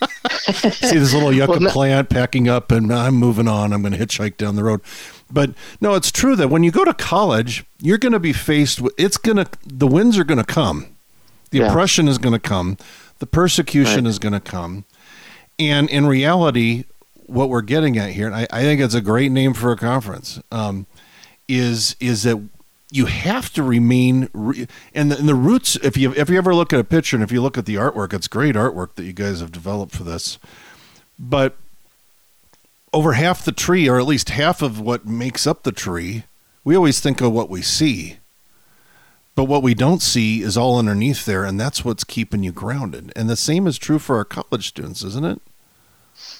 See 0.52 0.98
this 0.98 1.12
little 1.14 1.32
yucca 1.32 1.50
Well, 1.52 1.60
no- 1.60 1.70
plant 1.70 2.08
packing 2.10 2.48
up 2.48 2.70
and 2.72 2.92
i'm 2.92 3.14
moving 3.14 3.48
on. 3.48 3.72
I'm 3.72 3.82
going 3.82 3.92
to 3.92 3.98
hitchhike 3.98 4.36
down 4.36 4.56
the 4.56 4.64
road. 4.64 4.80
But 5.30 5.50
no 5.80 5.94
it's 5.94 6.10
true 6.10 6.36
that 6.36 6.48
when 6.48 6.62
you 6.62 6.70
go 6.70 6.84
to 6.84 6.94
college 6.94 7.64
you're 7.80 7.98
going 7.98 8.12
to 8.12 8.20
be 8.20 8.32
faced 8.32 8.80
with 8.80 8.94
it's 8.98 9.16
going 9.16 9.36
to 9.36 9.46
the 9.66 9.86
winds 9.86 10.18
are 10.18 10.24
going 10.24 10.38
to 10.38 10.44
come. 10.44 10.86
The 11.50 11.58
Yeah. 11.58 11.68
oppression 11.68 12.08
is 12.08 12.18
going 12.18 12.32
to 12.34 12.38
come 12.40 12.76
the 13.20 13.26
persecution 13.26 14.04
Right. 14.04 14.10
is 14.10 14.18
going 14.18 14.32
to 14.32 14.40
come. 14.40 14.84
And 15.58 15.88
in 15.88 16.06
reality 16.06 16.84
what 17.26 17.48
we're 17.48 17.62
getting 17.62 17.96
at 17.96 18.10
here 18.10 18.26
and 18.26 18.34
i, 18.34 18.44
I 18.50 18.62
think 18.62 18.80
it's 18.80 18.92
a 18.94 19.00
great 19.00 19.30
name 19.30 19.54
for 19.54 19.70
a 19.70 19.76
conference 19.76 20.40
um, 20.50 20.86
is 21.46 21.94
is 22.00 22.24
that 22.24 22.42
you 22.90 23.06
have 23.06 23.52
to 23.52 23.62
remain 23.62 24.28
re- 24.32 24.66
and 24.96 25.12
the, 25.12 25.16
and 25.18 25.28
the 25.28 25.36
roots 25.36 25.76
if 25.76 25.96
you 25.96 26.12
if 26.14 26.28
you 26.28 26.36
ever 26.38 26.52
look 26.52 26.72
at 26.72 26.80
a 26.80 26.84
picture 26.84 27.14
and 27.14 27.22
if 27.22 27.30
you 27.30 27.40
look 27.40 27.56
at 27.56 27.66
the 27.66 27.76
artwork 27.76 28.12
it's 28.12 28.26
great 28.26 28.56
artwork 28.56 28.96
that 28.96 29.04
you 29.04 29.12
guys 29.12 29.38
have 29.40 29.52
developed 29.52 29.94
for 29.94 30.02
this. 30.02 30.38
But 31.20 31.56
over 32.92 33.12
half 33.12 33.44
the 33.44 33.52
tree 33.52 33.88
or 33.88 34.00
at 34.00 34.06
least 34.06 34.30
half 34.30 34.60
of 34.60 34.80
what 34.80 35.06
makes 35.06 35.46
up 35.46 35.62
the 35.62 35.70
tree 35.72 36.24
we 36.64 36.74
always 36.74 36.98
think 36.98 37.20
of 37.20 37.30
what 37.32 37.48
we 37.48 37.62
see 37.62 38.16
but 39.40 39.48
what 39.48 39.62
we 39.62 39.72
don't 39.72 40.02
see 40.02 40.42
is 40.42 40.54
all 40.58 40.78
underneath 40.78 41.24
there 41.24 41.46
and 41.46 41.58
that's 41.58 41.82
what's 41.82 42.04
keeping 42.04 42.42
you 42.42 42.52
grounded 42.52 43.10
and 43.16 43.30
the 43.30 43.36
same 43.36 43.66
is 43.66 43.78
true 43.78 43.98
for 43.98 44.16
our 44.16 44.24
college 44.26 44.68
students 44.68 45.02
isn't 45.02 45.24
it 45.24 45.40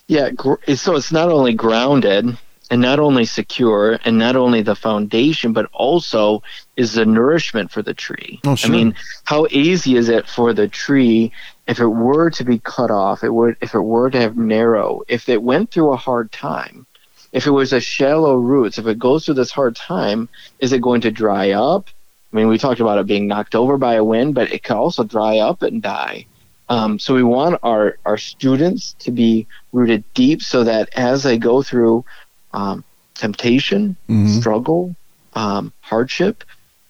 Yeah, 0.07 0.29
so 0.75 0.97
it's 0.97 1.11
not 1.11 1.31
only 1.31 1.55
grounded 1.55 2.37
and 2.71 2.83
not 2.83 2.99
only 3.01 3.25
secure 3.25 3.99
and 4.05 4.19
not 4.19 4.37
only 4.37 4.61
the 4.61 4.75
foundation, 4.75 5.55
but 5.55 5.67
also 5.73 6.43
is 6.77 6.93
the 6.93 7.07
nourishment 7.07 7.71
for 7.71 7.81
the 7.81 7.95
tree. 7.95 8.39
Oh, 8.45 8.55
sure. 8.55 8.71
I 8.71 8.73
mean, 8.73 8.95
how 9.25 9.47
easy 9.51 9.97
is 9.97 10.11
it 10.11 10.29
for 10.29 10.53
the 10.53 10.69
tree 10.69 11.33
if 11.67 11.81
it 11.81 11.87
were 11.87 12.29
to 12.29 12.45
be 12.45 12.59
cut 12.59 12.91
off, 12.91 13.25
it 13.25 13.33
would 13.33 13.57
if 13.63 13.75
it 13.75 13.81
were 13.81 14.11
to 14.11 14.21
have 14.21 14.37
narrow, 14.37 15.01
if 15.09 15.31
it 15.31 15.43
went 15.43 15.71
through 15.71 15.93
a 15.93 15.97
hard 15.97 16.31
time, 16.33 16.87
if 17.33 17.47
it 17.47 17.51
was 17.51 17.73
a 17.73 17.81
shallow 17.81 18.37
roots, 18.37 18.77
if 18.77 18.87
it 18.87 18.99
goes 18.99 19.25
through 19.25 19.41
this 19.41 19.53
hard 19.53 19.75
time, 19.75 20.29
is 20.59 20.75
it 20.75 20.83
going 20.83 21.01
to 21.01 21.11
dry 21.11 21.53
up? 21.53 21.89
I 22.33 22.37
mean, 22.37 22.49
we 22.49 22.59
talked 22.59 22.81
about 22.81 22.99
it 22.99 23.07
being 23.07 23.27
knocked 23.27 23.55
over 23.55 23.77
by 23.77 23.95
a 23.95 24.05
wind, 24.05 24.35
but 24.35 24.53
it 24.53 24.63
could 24.63 24.77
also 24.77 25.03
dry 25.05 25.39
up 25.39 25.63
and 25.63 25.83
die. 25.83 26.27
Um, 26.69 26.99
so 27.01 27.15
we 27.15 27.25
want 27.25 27.59
our, 27.65 27.99
our 28.07 28.17
students 28.17 28.95
to 29.01 29.11
be 29.11 29.47
rooted 29.73 30.05
deep 30.15 30.41
so 30.41 30.63
that 30.65 30.89
as 30.97 31.25
they 31.25 31.37
go 31.39 31.63
through 31.63 32.05
um, 32.53 32.85
temptation, 33.15 33.97
Mhm. 34.09 34.39
struggle, 34.41 34.95
um, 35.35 35.73
hardship, 35.81 36.45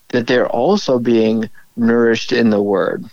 that 0.09 0.27
they're 0.27 0.49
also 0.49 0.99
being 0.99 1.49
nourished 1.77 2.33
in 2.33 2.51
the 2.51 2.61
Word, 2.63 3.05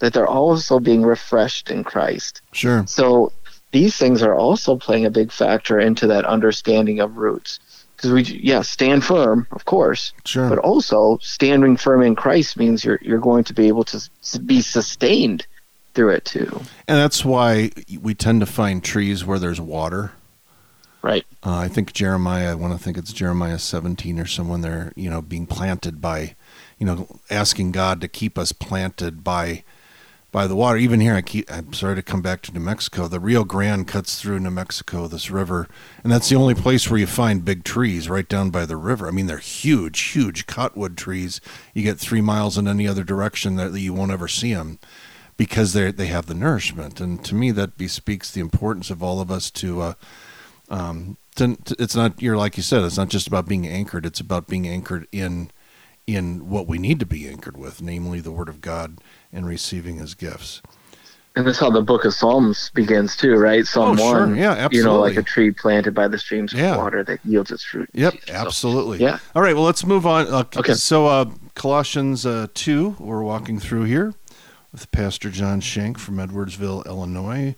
that 0.00 0.12
they're 0.12 0.26
also 0.26 0.78
being 0.78 1.02
refreshed 1.02 1.70
in 1.70 1.82
Christ. 1.82 2.40
sure 2.52 2.84
So 2.86 3.32
these 3.72 3.96
things 3.96 4.22
are 4.22 4.34
also 4.34 4.76
playing 4.76 5.06
a 5.06 5.10
big 5.10 5.32
factor 5.32 5.78
into 5.80 6.06
that 6.08 6.24
understanding 6.24 7.00
of 7.00 7.16
roots. 7.16 7.58
Because 8.02 8.30
we, 8.30 8.40
yeah, 8.40 8.62
stand 8.62 9.04
firm, 9.04 9.46
of 9.52 9.64
course, 9.64 10.12
sure 10.24 10.48
but 10.48 10.58
also 10.58 11.18
standing 11.22 11.76
firm 11.76 12.02
in 12.02 12.16
Christ 12.16 12.56
means 12.56 12.84
you're 12.84 12.98
you're 13.00 13.18
going 13.18 13.44
to 13.44 13.54
be 13.54 13.68
able 13.68 13.84
to 13.84 14.10
be 14.44 14.60
sustained 14.60 15.46
through 15.94 16.10
it 16.10 16.24
too. 16.24 16.50
and 16.88 16.98
that's 16.98 17.24
why 17.24 17.70
we 18.00 18.14
tend 18.14 18.40
to 18.40 18.46
find 18.46 18.82
trees 18.82 19.24
where 19.24 19.38
there's 19.38 19.60
water 19.60 20.12
Right. 21.02 21.26
Uh, 21.44 21.56
I 21.56 21.68
think 21.68 21.92
Jeremiah, 21.92 22.52
I 22.52 22.54
want 22.54 22.72
to 22.78 22.82
think 22.82 22.96
it's 22.96 23.12
Jeremiah 23.12 23.58
17 23.58 24.20
or 24.20 24.26
someone 24.26 24.60
there, 24.60 24.92
you 24.94 25.10
know, 25.10 25.20
being 25.20 25.46
planted 25.46 26.00
by, 26.00 26.36
you 26.78 26.86
know, 26.86 27.08
asking 27.28 27.72
God 27.72 28.00
to 28.00 28.08
keep 28.08 28.38
us 28.38 28.52
planted 28.52 29.24
by 29.24 29.64
by 30.32 30.46
the 30.46 30.56
water. 30.56 30.78
Even 30.78 31.00
here, 31.00 31.14
I 31.14 31.20
keep, 31.22 31.52
I'm 31.52 31.72
sorry 31.74 31.94
to 31.94 32.02
come 32.02 32.22
back 32.22 32.40
to 32.42 32.52
New 32.52 32.60
Mexico. 32.60 33.06
The 33.06 33.20
Rio 33.20 33.44
Grande 33.44 33.86
cuts 33.86 34.20
through 34.20 34.40
New 34.40 34.50
Mexico, 34.50 35.06
this 35.06 35.30
river, 35.30 35.68
and 36.02 36.10
that's 36.10 36.30
the 36.30 36.36
only 36.36 36.54
place 36.54 36.90
where 36.90 36.98
you 36.98 37.06
find 37.06 37.44
big 37.44 37.62
trees 37.62 38.08
right 38.08 38.28
down 38.28 38.50
by 38.50 38.66
the 38.66 38.76
river. 38.76 39.06
I 39.06 39.10
mean, 39.10 39.26
they're 39.26 39.38
huge, 39.38 40.00
huge 40.00 40.46
cottonwood 40.46 40.96
trees. 40.96 41.40
You 41.74 41.82
get 41.82 42.00
three 42.00 42.22
miles 42.22 42.58
in 42.58 42.66
any 42.66 42.88
other 42.88 43.04
direction 43.04 43.56
that 43.56 43.78
you 43.78 43.92
won't 43.92 44.10
ever 44.10 44.26
see 44.26 44.54
them 44.54 44.78
because 45.36 45.74
they 45.74 45.92
they 45.92 46.06
have 46.06 46.26
the 46.26 46.34
nourishment. 46.34 47.00
And 47.00 47.24
to 47.26 47.34
me, 47.34 47.50
that 47.52 47.76
bespeaks 47.76 48.30
the 48.30 48.40
importance 48.40 48.90
of 48.90 49.02
all 49.02 49.20
of 49.20 49.30
us 49.30 49.50
to. 49.52 49.80
Uh, 49.80 49.94
um, 50.70 51.18
to, 51.34 51.56
to- 51.56 51.76
it's 51.78 51.96
not 51.96 52.20
you're 52.22 52.36
like 52.36 52.56
you 52.56 52.62
said 52.62 52.82
it's 52.82 52.96
not 52.96 53.08
just 53.08 53.26
about 53.26 53.46
being 53.46 53.66
anchored 53.66 54.06
it's 54.06 54.20
about 54.20 54.46
being 54.46 54.66
anchored 54.66 55.06
in 55.12 55.50
in 56.06 56.48
what 56.48 56.66
we 56.66 56.78
need 56.78 56.98
to 57.00 57.06
be 57.06 57.28
anchored 57.28 57.56
with 57.56 57.80
namely 57.82 58.20
the 58.20 58.30
word 58.32 58.48
of 58.48 58.60
god 58.60 58.98
and 59.32 59.46
receiving 59.46 59.96
his 59.96 60.14
gifts 60.14 60.60
And 61.34 61.46
that's 61.46 61.58
how 61.58 61.70
the 61.70 61.80
book 61.80 62.04
of 62.04 62.12
Psalms 62.12 62.70
begins 62.74 63.16
too, 63.16 63.36
right? 63.36 63.64
Psalm 63.66 63.98
Oh, 63.98 64.10
sure. 64.10 64.20
one. 64.26 64.36
Yeah, 64.36 64.68
You 64.70 64.84
know, 64.84 65.00
like 65.00 65.16
a 65.16 65.22
tree 65.22 65.50
planted 65.50 65.94
by 65.94 66.06
the 66.06 66.18
streams 66.18 66.52
Yeah. 66.52 66.72
of 66.72 66.76
water 66.78 67.02
that 67.04 67.20
yields 67.24 67.50
its 67.50 67.64
fruit. 67.64 67.88
yep 67.94 68.12
So- 68.26 68.34
absolutely 68.34 68.98
yeah. 69.00 69.18
all 69.34 69.40
right 69.42 69.54
well 69.54 69.64
let's 69.64 69.86
move 69.86 70.06
on 70.06 70.26
uh, 70.28 70.44
Okay. 70.56 70.74
so 70.74 71.06
uh, 71.06 71.24
colossians 71.54 72.26
uh, 72.26 72.48
2 72.52 72.96
we're 72.98 73.22
walking 73.22 73.58
through 73.58 73.84
here 73.84 74.12
with 74.72 74.90
pastor 74.92 75.30
john 75.30 75.60
shank 75.60 75.98
from 75.98 76.16
edwardsville 76.16 76.84
illinois 76.86 77.54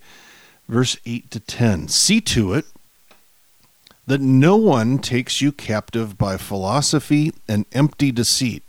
verse 0.69 0.97
8 1.05 1.31
to 1.33 1.41
10 1.41 1.89
see 1.89 2.21
to 2.21 2.53
it 2.55 2.67
that 4.07 4.21
no 4.21 4.55
one 4.57 4.99
takes 4.99 5.41
you 5.41 5.51
captive 5.51 6.17
by 6.19 6.37
philosophy 6.37 7.33
and 7.49 7.65
empty 7.73 8.13
deceit, 8.13 8.63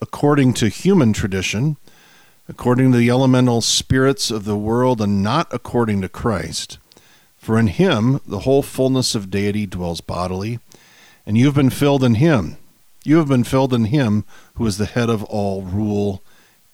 according 0.00 0.54
to 0.54 0.68
human 0.68 1.12
tradition, 1.12 1.76
according 2.48 2.92
to 2.92 2.98
the 2.98 3.10
elemental 3.10 3.60
spirits 3.60 4.30
of 4.30 4.44
the 4.44 4.56
world, 4.56 5.00
and 5.00 5.22
not 5.22 5.48
according 5.50 6.02
to 6.02 6.08
Christ. 6.08 6.78
For 7.38 7.58
in 7.58 7.66
him 7.66 8.20
the 8.26 8.40
whole 8.40 8.62
fullness 8.62 9.14
of 9.14 9.30
deity 9.30 9.66
dwells 9.66 10.00
bodily, 10.00 10.58
and 11.26 11.36
you 11.36 11.46
have 11.46 11.54
been 11.54 11.70
filled 11.70 12.04
in 12.04 12.16
him. 12.16 12.56
You 13.04 13.18
have 13.18 13.28
been 13.28 13.44
filled 13.44 13.74
in 13.74 13.86
him 13.86 14.24
who 14.54 14.66
is 14.66 14.78
the 14.78 14.86
head 14.86 15.10
of 15.10 15.22
all 15.24 15.62
rule 15.62 16.22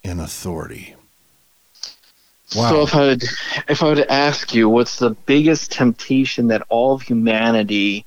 and 0.05 0.21
authority. 0.21 0.95
Wow. 2.55 2.71
So 2.71 2.83
if 2.83 2.95
I 2.95 3.07
would, 3.07 3.25
if 3.69 3.83
I 3.83 3.87
were 3.87 3.95
to 3.97 4.13
ask 4.13 4.55
you, 4.55 4.69
what's 4.69 4.99
the 4.99 5.11
biggest 5.11 5.71
temptation 5.71 6.49
that 6.49 6.63
all 6.69 6.95
of 6.95 7.03
humanity 7.03 8.05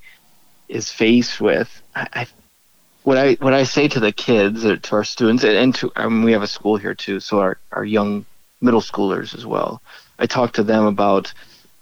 is 0.68 0.90
faced 0.90 1.40
with? 1.40 1.82
I, 1.94 2.08
I 2.12 2.26
what 3.04 3.18
I 3.18 3.34
what 3.34 3.54
I 3.54 3.62
say 3.64 3.86
to 3.88 4.00
the 4.00 4.12
kids, 4.12 4.64
or 4.64 4.76
to 4.76 4.96
our 4.96 5.04
students, 5.04 5.44
and, 5.44 5.74
to 5.76 5.92
I 5.94 6.08
mean, 6.08 6.24
we 6.24 6.32
have 6.32 6.42
a 6.42 6.48
school 6.48 6.76
here 6.76 6.94
too, 6.94 7.20
so 7.20 7.38
our 7.38 7.58
our 7.70 7.84
young 7.84 8.26
middle 8.60 8.80
schoolers 8.80 9.34
as 9.34 9.46
well. 9.46 9.80
I 10.18 10.26
talk 10.26 10.54
to 10.54 10.62
them 10.62 10.86
about 10.86 11.32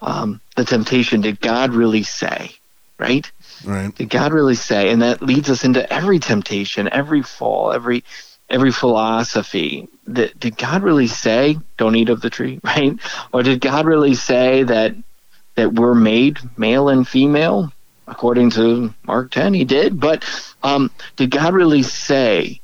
um, 0.01 0.41
the 0.57 0.65
temptation. 0.65 1.21
Did 1.21 1.41
God 1.41 1.71
really 1.71 2.03
say? 2.03 2.51
Right? 2.99 3.31
right. 3.65 3.95
Did 3.95 4.11
God 4.11 4.33
really 4.33 4.55
say? 4.55 4.91
And 4.91 5.03
that 5.03 5.23
leads 5.23 5.51
us 5.51 5.65
into 5.65 5.91
every 5.93 6.19
temptation, 6.19 6.89
every 6.93 7.23
fall, 7.23 7.73
every 7.73 8.05
every 8.51 8.73
philosophy. 8.73 9.89
That 10.09 10.39
did 10.39 10.57
God 10.57 10.83
really 10.83 11.07
say, 11.07 11.59
"Don't 11.79 11.97
eat 11.97 12.11
of 12.11 12.21
the 12.21 12.31
tree"? 12.31 12.61
Right? 12.65 12.99
Or 13.33 13.45
did 13.45 13.61
God 13.61 13.87
really 13.87 14.15
say 14.15 14.65
that 14.65 14.95
that 15.55 15.73
we're 15.73 15.95
made 15.95 16.39
male 16.59 16.89
and 16.89 17.07
female? 17.07 17.73
According 18.07 18.51
to 18.51 18.93
Mark 19.05 19.31
10, 19.31 19.55
he 19.55 19.65
did. 19.65 19.99
But 19.99 20.25
um, 20.63 20.91
did 21.17 21.31
God 21.31 21.55
really 21.55 21.83
say 21.83 22.61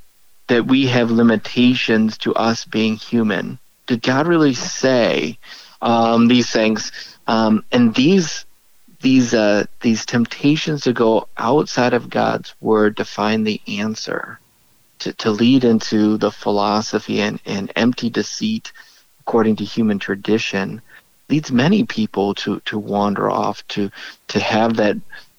that 0.49 0.67
we 0.67 0.87
have 0.87 1.11
limitations 1.11 2.19
to 2.19 2.35
us 2.35 2.65
being 2.65 2.97
human? 2.97 3.59
Did 3.87 4.03
God 4.03 4.27
really 4.27 4.55
say 4.55 5.39
um, 5.81 6.29
these 6.29 6.51
things? 6.51 6.93
Um, 7.27 7.65
and 7.71 7.95
these 7.95 8.45
these 9.01 9.33
uh, 9.33 9.65
these 9.81 10.05
temptations 10.05 10.83
to 10.83 10.93
go 10.93 11.29
outside 11.37 11.95
of 11.95 12.11
God's 12.11 12.55
word 12.61 12.97
to 12.97 13.05
find 13.05 13.47
the 13.47 13.61
answer, 13.69 14.41
to, 15.01 15.13
to 15.15 15.31
lead 15.31 15.65
into 15.65 16.17
the 16.19 16.33
philosophy 16.33 17.21
and, 17.21 17.41
and 17.47 17.71
empty 17.77 18.11
deceit 18.11 18.73
according 19.21 19.57
to 19.57 19.65
human 19.65 19.99
tradition, 19.99 20.83
leads 21.29 21.53
many 21.53 21.85
people 21.85 22.35
to, 22.35 22.61
to 22.61 22.79
wander 22.79 23.31
off, 23.31 23.67
to 23.69 23.91
to 24.29 24.41
have 24.41 24.77
that 24.77 24.97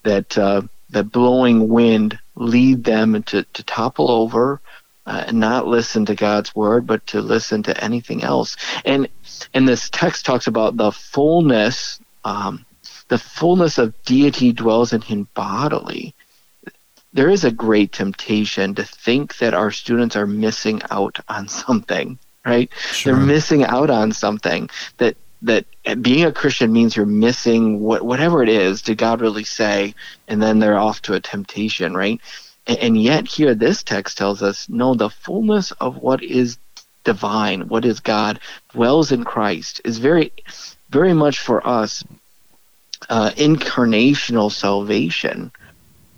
that 0.09 0.37
uh, 0.37 0.61
that 0.89 1.11
blowing 1.11 1.69
wind 1.69 2.17
lead 2.35 2.83
them 2.83 3.21
to, 3.23 3.43
to 3.43 3.63
topple 3.63 4.09
over 4.09 4.59
uh, 5.05 5.23
and 5.27 5.39
not 5.39 5.67
listen 5.67 6.05
to 6.05 6.15
God's 6.15 6.55
word, 6.55 6.87
but 6.87 7.05
to 7.07 7.21
listen 7.21 7.61
to 7.63 7.83
anything 7.83 8.23
else. 8.23 8.57
And 8.85 9.07
and 9.53 9.67
this 9.67 9.89
text 9.89 10.25
talks 10.25 10.47
about 10.47 10.77
the 10.77 10.91
fullness 10.91 11.99
um, 12.25 12.65
the 13.09 13.17
fullness 13.17 13.77
of 13.77 13.93
deity 14.03 14.51
dwells 14.51 14.93
in 14.93 15.01
him 15.01 15.27
bodily, 15.33 16.13
there 17.13 17.29
is 17.29 17.43
a 17.43 17.51
great 17.51 17.91
temptation 17.91 18.75
to 18.75 18.83
think 18.83 19.37
that 19.37 19.53
our 19.53 19.71
students 19.71 20.15
are 20.15 20.27
missing 20.27 20.81
out 20.91 21.19
on 21.27 21.47
something, 21.47 22.19
right? 22.45 22.69
Sure. 22.91 23.13
They're 23.13 23.25
missing 23.25 23.63
out 23.63 23.89
on 23.89 24.11
something 24.11 24.69
that 24.97 25.17
that 25.41 25.65
being 26.01 26.25
a 26.25 26.31
Christian 26.31 26.71
means 26.73 26.95
you're 26.95 27.05
missing 27.05 27.79
what 27.79 28.01
whatever 28.01 28.43
it 28.43 28.49
is. 28.49 28.81
Did 28.81 28.97
God 28.97 29.21
really 29.21 29.43
say? 29.43 29.95
And 30.27 30.41
then 30.41 30.59
they're 30.59 30.77
off 30.77 31.01
to 31.03 31.13
a 31.13 31.19
temptation, 31.19 31.95
right? 31.95 32.19
And, 32.67 32.77
and 32.79 33.01
yet 33.01 33.27
here 33.27 33.55
this 33.55 33.83
text 33.83 34.17
tells 34.17 34.43
us, 34.43 34.67
no, 34.69 34.93
the 34.93 35.09
fullness 35.09 35.71
of 35.73 35.97
what 35.97 36.21
is 36.23 36.57
divine, 37.03 37.69
what 37.69 37.85
is 37.85 37.99
God, 37.99 38.39
dwells 38.73 39.11
in 39.11 39.23
Christ, 39.23 39.81
is 39.85 39.97
very, 39.97 40.33
very 40.89 41.13
much 41.13 41.39
for 41.39 41.65
us 41.65 42.03
uh, 43.09 43.31
incarnational 43.31 44.51
salvation, 44.51 45.51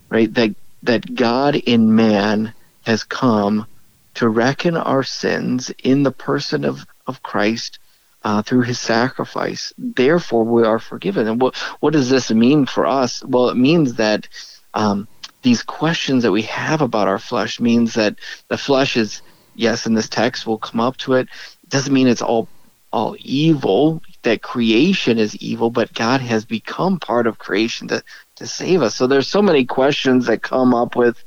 right? 0.09 0.33
That 0.33 0.55
that 0.83 1.13
God 1.13 1.55
in 1.55 1.95
man 1.95 2.53
has 2.85 3.03
come 3.03 3.67
to 4.15 4.27
reckon 4.27 4.75
our 4.75 5.03
sins 5.03 5.71
in 5.83 6.03
the 6.03 6.11
person 6.11 6.65
of, 6.65 6.85
of 7.07 7.21
Christ 7.21 7.79
uh, 8.23 8.41
through 8.41 8.61
his 8.61 8.79
sacrifice. 8.79 9.73
Therefore, 9.77 10.43
we 10.43 10.63
are 10.63 10.79
forgiven. 10.79 11.27
And 11.27 11.41
what, 11.41 11.55
what 11.79 11.93
does 11.93 12.09
this 12.09 12.31
mean 12.31 12.65
for 12.65 12.85
us? 12.85 13.23
Well, 13.25 13.49
it 13.49 13.57
means 13.57 13.95
that 13.95 14.27
um, 14.73 15.07
these 15.41 15.63
questions 15.63 16.23
that 16.23 16.31
we 16.31 16.43
have 16.43 16.81
about 16.81 17.07
our 17.07 17.19
flesh 17.19 17.59
means 17.59 17.93
that 17.95 18.15
the 18.47 18.57
flesh 18.57 18.95
is, 18.97 19.21
yes, 19.55 19.85
in 19.85 19.93
this 19.93 20.09
text, 20.09 20.45
we'll 20.45 20.57
come 20.57 20.79
up 20.79 20.97
to 20.97 21.13
it. 21.13 21.27
it 21.63 21.69
doesn't 21.69 21.93
mean 21.93 22.07
it's 22.07 22.21
all 22.21 22.47
all 22.93 23.15
evil 23.21 24.01
that 24.23 24.41
creation 24.41 25.17
is 25.17 25.33
evil 25.37 25.69
but 25.69 25.93
god 25.93 26.19
has 26.19 26.43
become 26.43 26.99
part 26.99 27.25
of 27.25 27.37
creation 27.37 27.87
to 27.87 28.03
to 28.41 28.47
save 28.47 28.81
us. 28.81 28.95
So 28.95 29.05
there's 29.07 29.27
so 29.27 29.41
many 29.41 29.65
questions 29.65 30.25
that 30.25 30.41
come 30.41 30.73
up 30.73 30.95
with 30.95 31.23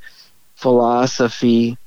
philosophy, 0.55 1.77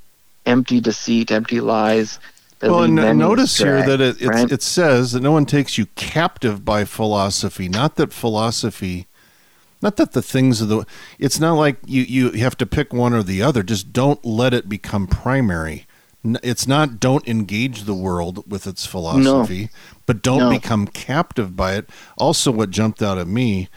empty 0.46 0.80
deceit, 0.80 1.30
empty 1.30 1.60
lies. 1.60 2.18
Well, 2.60 2.82
and 2.82 3.18
notice 3.18 3.58
here 3.58 3.84
that 3.86 4.00
it, 4.00 4.20
right? 4.20 4.50
it 4.50 4.62
says 4.62 5.12
that 5.12 5.22
no 5.22 5.32
one 5.32 5.46
takes 5.46 5.78
you 5.78 5.86
captive 5.94 6.64
by 6.64 6.84
philosophy. 6.84 7.68
Not 7.68 7.96
that 7.96 8.12
philosophy, 8.12 9.06
not 9.80 9.96
that 9.96 10.12
the 10.12 10.22
things 10.22 10.60
of 10.60 10.68
the. 10.68 10.84
It's 11.18 11.38
not 11.38 11.54
like 11.54 11.76
you 11.86 12.02
you 12.02 12.32
have 12.32 12.56
to 12.58 12.66
pick 12.66 12.92
one 12.92 13.14
or 13.14 13.22
the 13.22 13.42
other. 13.42 13.62
Just 13.62 13.92
don't 13.92 14.24
let 14.24 14.52
it 14.52 14.68
become 14.68 15.06
primary. 15.06 15.86
It's 16.42 16.66
not 16.66 16.98
don't 16.98 17.26
engage 17.28 17.84
the 17.84 17.94
world 17.94 18.50
with 18.50 18.66
its 18.66 18.84
philosophy, 18.84 19.62
no. 19.62 19.68
but 20.04 20.20
don't 20.20 20.40
no. 20.40 20.50
become 20.50 20.88
captive 20.88 21.54
by 21.54 21.74
it. 21.74 21.88
Also, 22.16 22.50
what 22.50 22.70
jumped 22.70 23.02
out 23.02 23.18
at 23.18 23.28
me 23.28 23.68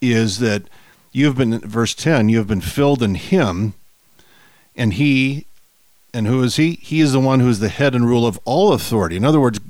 is 0.00 0.38
that 0.40 0.64
you 1.12 1.26
have 1.26 1.36
been 1.36 1.58
verse 1.60 1.94
10 1.94 2.28
you 2.28 2.38
have 2.38 2.46
been 2.46 2.60
filled 2.60 3.02
in 3.02 3.16
him 3.16 3.74
and 4.76 4.94
he 4.94 5.47
and 6.12 6.26
who 6.26 6.42
is 6.42 6.56
he 6.56 6.72
he 6.72 7.00
is 7.00 7.12
the 7.12 7.20
one 7.20 7.40
who 7.40 7.48
is 7.48 7.60
the 7.60 7.68
head 7.68 7.94
and 7.94 8.06
rule 8.06 8.26
of 8.26 8.38
all 8.44 8.72
authority 8.72 9.16
in 9.16 9.24
other 9.24 9.40
words 9.40 9.60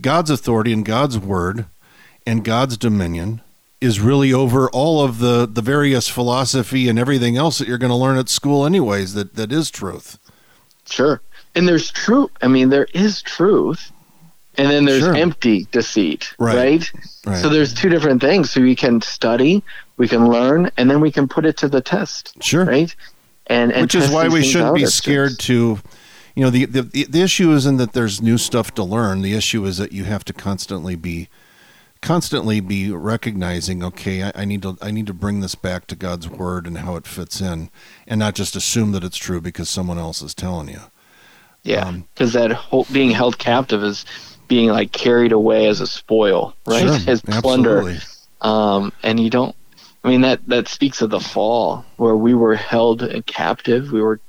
god's 0.00 0.30
authority 0.30 0.72
and 0.72 0.84
god's 0.84 1.18
word 1.18 1.66
and 2.26 2.44
god's 2.44 2.76
dominion 2.76 3.40
is 3.80 4.00
really 4.00 4.32
over 4.32 4.70
all 4.70 5.02
of 5.02 5.18
the 5.18 5.46
the 5.46 5.62
various 5.62 6.08
philosophy 6.08 6.88
and 6.88 6.98
everything 6.98 7.36
else 7.36 7.58
that 7.58 7.68
you're 7.68 7.78
going 7.78 7.90
to 7.90 7.96
learn 7.96 8.18
at 8.18 8.28
school 8.28 8.64
anyways 8.64 9.14
that 9.14 9.34
that 9.34 9.52
is 9.52 9.70
truth 9.70 10.18
sure 10.88 11.20
and 11.54 11.68
there's 11.68 11.90
truth 11.90 12.30
i 12.42 12.48
mean 12.48 12.68
there 12.68 12.88
is 12.94 13.22
truth 13.22 13.92
and 14.58 14.68
then 14.68 14.84
there's 14.84 15.04
sure. 15.04 15.14
empty 15.14 15.66
deceit 15.70 16.34
right. 16.38 16.56
right. 16.56 16.92
right 17.24 17.38
so 17.40 17.48
there's 17.48 17.72
two 17.72 17.88
different 17.88 18.20
things 18.20 18.50
so 18.50 18.60
we 18.60 18.74
can 18.74 19.00
study 19.00 19.62
we 20.00 20.08
can 20.08 20.30
learn, 20.30 20.70
and 20.78 20.90
then 20.90 21.02
we 21.02 21.12
can 21.12 21.28
put 21.28 21.44
it 21.44 21.58
to 21.58 21.68
the 21.68 21.82
test. 21.82 22.42
Sure. 22.42 22.64
Right. 22.64 22.96
And, 23.50 23.72
and 23.72 23.82
which 23.82 23.96
is 23.96 24.08
why 24.08 24.28
we 24.28 24.42
shouldn't 24.44 24.76
be 24.76 24.86
scared 24.86 25.38
to. 25.40 25.80
You 26.36 26.44
know, 26.44 26.50
the, 26.50 26.64
the 26.64 26.82
the 26.82 27.20
issue 27.20 27.52
isn't 27.52 27.76
that 27.78 27.92
there's 27.92 28.22
new 28.22 28.38
stuff 28.38 28.72
to 28.74 28.84
learn. 28.84 29.22
The 29.22 29.34
issue 29.34 29.64
is 29.64 29.78
that 29.78 29.90
you 29.92 30.04
have 30.04 30.24
to 30.26 30.32
constantly 30.32 30.94
be 30.94 31.28
constantly 32.02 32.60
be 32.60 32.90
recognizing 32.90 33.84
okay 33.84 34.22
I, 34.22 34.32
I, 34.34 34.44
need 34.46 34.62
to 34.62 34.78
i 34.80 34.90
need 34.90 35.06
to 35.06 35.14
bring 35.14 35.40
this 35.40 35.54
back 35.54 35.86
to 35.88 35.94
god's 35.94 36.28
word 36.28 36.66
and 36.66 36.78
how 36.78 36.96
it 36.96 37.06
fits 37.06 37.40
in 37.42 37.70
and 38.06 38.18
not 38.18 38.34
just 38.34 38.56
assume 38.56 38.92
that 38.92 39.04
it's 39.04 39.18
true 39.18 39.40
because 39.40 39.68
someone 39.68 39.98
else 39.98 40.22
is 40.22 40.34
telling 40.34 40.68
you 40.68 40.80
yeah 41.62 41.90
because 42.14 42.34
um, 42.34 42.40
that 42.40 42.52
whole, 42.56 42.86
being 42.90 43.10
held 43.10 43.38
captive 43.38 43.84
is 43.84 44.06
being 44.48 44.70
like 44.70 44.92
carried 44.92 45.32
away 45.32 45.66
as 45.66 45.82
a 45.82 45.86
spoil 45.86 46.54
right 46.66 46.80
sure, 46.80 46.98
as 47.12 47.20
plunder 47.20 47.80
absolutely. 47.80 48.00
um, 48.40 48.92
and 49.02 49.20
you 49.20 49.28
don't 49.28 49.54
I 50.02 50.08
mean 50.08 50.22
that 50.22 50.46
that 50.48 50.68
speaks 50.68 51.02
of 51.02 51.10
the 51.10 51.20
fall 51.20 51.84
where 51.96 52.16
we 52.16 52.34
were 52.34 52.54
held 52.54 53.06
captive. 53.26 53.92
We 53.92 54.00
were 54.00 54.20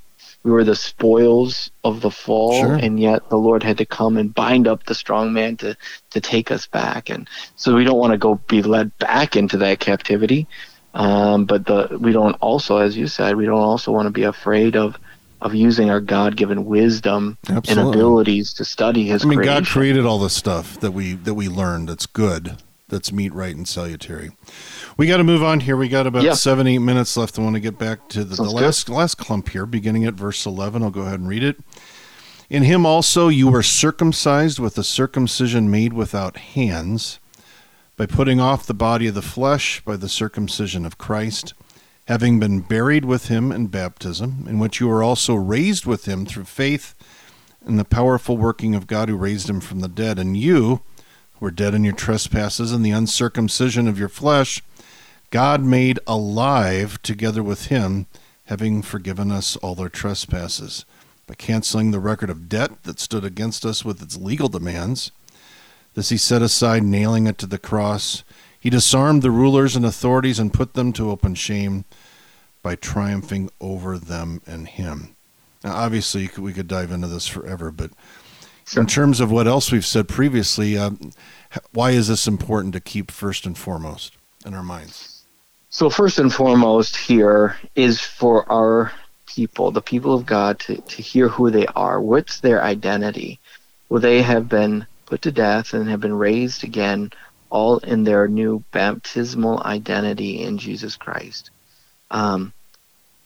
we 0.43 0.51
were 0.51 0.63
the 0.63 0.75
spoils 0.75 1.69
of 1.84 2.01
the 2.01 2.12
fall, 2.12 2.60
sure. 2.60 2.75
and 2.75 2.99
yet 2.99 3.29
the 3.29 3.38
Lord 3.38 3.63
had 3.63 3.77
to 3.77 3.86
come 3.86 4.17
and 4.17 4.34
bind 4.34 4.67
up 4.67 4.86
the 4.86 4.95
strong 4.95 5.34
man 5.34 5.57
to 5.57 5.77
to 6.12 6.21
take 6.21 6.51
us 6.51 6.67
back. 6.67 7.10
And 7.10 7.29
so 7.55 7.75
we 7.75 7.84
don't 7.84 7.99
want 7.99 8.12
to 8.12 8.17
go 8.17 8.36
be 8.47 8.62
led 8.62 8.97
back 8.97 9.36
into 9.36 9.57
that 9.57 9.79
captivity. 9.79 10.47
Um, 10.93 11.45
but 11.45 11.65
the 11.65 11.97
we 11.99 12.12
don't 12.12 12.36
also, 12.41 12.77
as 12.77 12.97
you 12.97 13.07
said, 13.07 13.36
we 13.36 13.45
don't 13.45 13.62
also 13.62 13.91
want 13.91 14.07
to 14.07 14.12
be 14.12 14.23
afraid 14.23 14.75
of 14.75 14.97
of 15.41 15.55
using 15.55 15.89
our 15.89 16.01
God 16.01 16.36
given 16.36 16.65
wisdom 16.65 17.38
Absolutely. 17.49 17.84
and 17.84 17.93
abilities 17.93 18.53
to 18.55 18.65
study 18.65 19.07
His. 19.07 19.23
I 19.23 19.27
mean, 19.27 19.38
creation. 19.38 19.63
God 19.63 19.67
created 19.67 20.05
all 20.05 20.19
this 20.19 20.36
stuff 20.36 20.79
that 20.81 20.91
we 20.91 21.13
that 21.13 21.36
we 21.36 21.47
learned. 21.47 21.89
That's 21.89 22.07
good. 22.07 22.57
That's 22.91 23.12
meet 23.12 23.34
right, 23.34 23.56
and 23.56 23.67
salutary. 23.67 24.32
We 24.97 25.08
got 25.08 25.17
to 25.17 25.23
move 25.23 25.41
on 25.41 25.62
here. 25.62 25.75
We 25.75 25.89
got 25.89 26.06
about 26.06 26.23
yeah. 26.23 26.34
seven, 26.34 26.67
eight 26.67 26.77
minutes 26.77 27.17
left. 27.17 27.39
I 27.39 27.41
want 27.41 27.56
to 27.56 27.60
get 27.60 27.80
back 27.80 28.10
to 28.10 28.23
the, 28.23 28.36
the 28.36 28.43
last 28.43 28.89
last 28.89 29.15
clump 29.15 29.49
here, 29.49 29.65
beginning 29.65 30.06
at 30.06 30.13
verse 30.13 30.45
eleven. 30.45 30.84
I'll 30.84 30.91
go 30.91 31.01
ahead 31.01 31.19
and 31.19 31.30
read 31.30 31.43
it. 31.43 31.58
In 32.49 32.63
him 32.63 32.86
also 32.86 33.30
you 33.30 33.49
were 33.49 33.63
circumcised 33.63 34.60
with 34.60 34.77
a 34.77 34.84
circumcision 34.84 35.71
made 35.71 35.93
without 35.93 36.36
hands, 36.38 37.19
by 37.95 38.06
putting 38.06 38.41
off 38.41 38.65
the 38.65 38.73
body 38.73 39.08
of 39.08 39.15
the 39.15 39.21
flesh 39.21 39.80
by 39.82 39.95
the 39.95 40.10
circumcision 40.10 40.86
of 40.86 40.97
Christ, 40.97 41.54
having 42.08 42.39
been 42.39 42.60
buried 42.60 43.06
with 43.06 43.30
him 43.30 43.51
in 43.54 43.67
baptism, 43.67 44.45
in 44.49 44.60
which 44.60 44.82
you 44.82 44.88
were 44.89 45.01
also 45.01 45.36
raised 45.36 45.86
with 45.86 46.06
him 46.10 46.25
through 46.25 46.43
faith 46.43 46.93
in 47.65 47.77
the 47.77 47.86
powerful 47.86 48.36
working 48.36 48.75
of 48.75 48.88
God 48.88 49.08
who 49.08 49.15
raised 49.15 49.49
him 49.49 49.62
from 49.62 49.80
the 49.80 49.88
dead, 49.88 50.19
and 50.19 50.36
you 50.36 50.82
were 51.41 51.51
dead 51.51 51.75
in 51.75 51.84
your 51.84 51.93
trespasses 51.93 52.71
and 52.71 52.86
the 52.86 52.91
uncircumcision 52.91 53.89
of 53.89 53.99
your 53.99 54.08
flesh 54.08 54.62
God 55.32 55.63
made 55.63 55.97
alive 56.06 57.01
together 57.01 57.41
with 57.41 57.67
him, 57.67 58.06
having 58.45 58.82
forgiven 58.82 59.32
us 59.32 59.56
all 59.58 59.80
our 59.80 59.88
trespasses, 59.88 60.84
by 61.25 61.36
canceling 61.36 61.91
the 61.91 62.01
record 62.01 62.30
of 62.30 62.49
debt 62.49 62.84
that 62.84 62.99
stood 62.99 63.23
against 63.23 63.65
us 63.65 63.86
with 63.86 64.01
its 64.01 64.17
legal 64.17 64.49
demands. 64.49 65.12
This 65.93 66.10
he 66.10 66.17
set 66.17 66.41
aside, 66.41 66.84
nailing 66.84 67.27
it 67.27 67.38
to 67.38 67.45
the 67.45 67.58
cross. 67.58 68.25
He 68.60 68.69
disarmed 68.69 69.21
the 69.21 69.32
rulers 69.32 69.77
and 69.77 69.86
authorities 69.86 70.38
and 70.38 70.54
put 70.54 70.73
them 70.73 70.91
to 70.93 71.10
open 71.10 71.34
shame 71.36 71.86
by 72.62 72.75
triumphing 72.75 73.49
over 73.62 73.97
them 73.97 74.41
and 74.45 74.67
him. 74.67 75.15
Now, 75.63 75.75
obviously, 75.75 76.30
we 76.38 76.51
could 76.51 76.67
dive 76.67 76.91
into 76.91 77.08
this 77.08 77.27
forever, 77.27 77.71
but 77.71 77.91
sure. 78.73 78.81
in 78.81 78.88
terms 78.88 79.19
of 79.19 79.31
what 79.31 79.47
else 79.47 79.71
we've 79.71 79.86
said 79.86 80.07
previously, 80.07 80.77
uh, 80.77 80.91
why 81.71 81.91
is 81.91 82.07
this 82.07 82.27
important 82.27 82.73
to 82.73 82.79
keep 82.79 83.12
first 83.12 83.45
and 83.45 83.57
foremost 83.57 84.15
in 84.45 84.53
our 84.53 84.63
minds? 84.63 85.23
So, 85.69 85.89
first 85.89 86.19
and 86.19 86.34
foremost, 86.34 86.97
here 86.97 87.57
is 87.75 88.01
for 88.01 88.49
our 88.51 88.91
people, 89.25 89.71
the 89.71 89.81
people 89.81 90.13
of 90.13 90.25
God, 90.25 90.60
to, 90.62 90.75
to 90.77 91.01
hear 91.01 91.29
who 91.29 91.49
they 91.49 91.65
are. 91.67 92.01
What's 92.01 92.39
their 92.39 92.62
identity? 92.62 93.39
Well, 93.88 94.01
they 94.01 94.21
have 94.21 94.49
been 94.49 94.86
put 95.05 95.21
to 95.23 95.31
death 95.31 95.73
and 95.73 95.89
have 95.89 96.01
been 96.01 96.17
raised 96.17 96.63
again, 96.63 97.12
all 97.49 97.77
in 97.79 98.03
their 98.03 98.27
new 98.27 98.63
baptismal 98.71 99.62
identity 99.63 100.41
in 100.41 100.57
Jesus 100.57 100.95
Christ. 100.95 101.51
Um, 102.10 102.53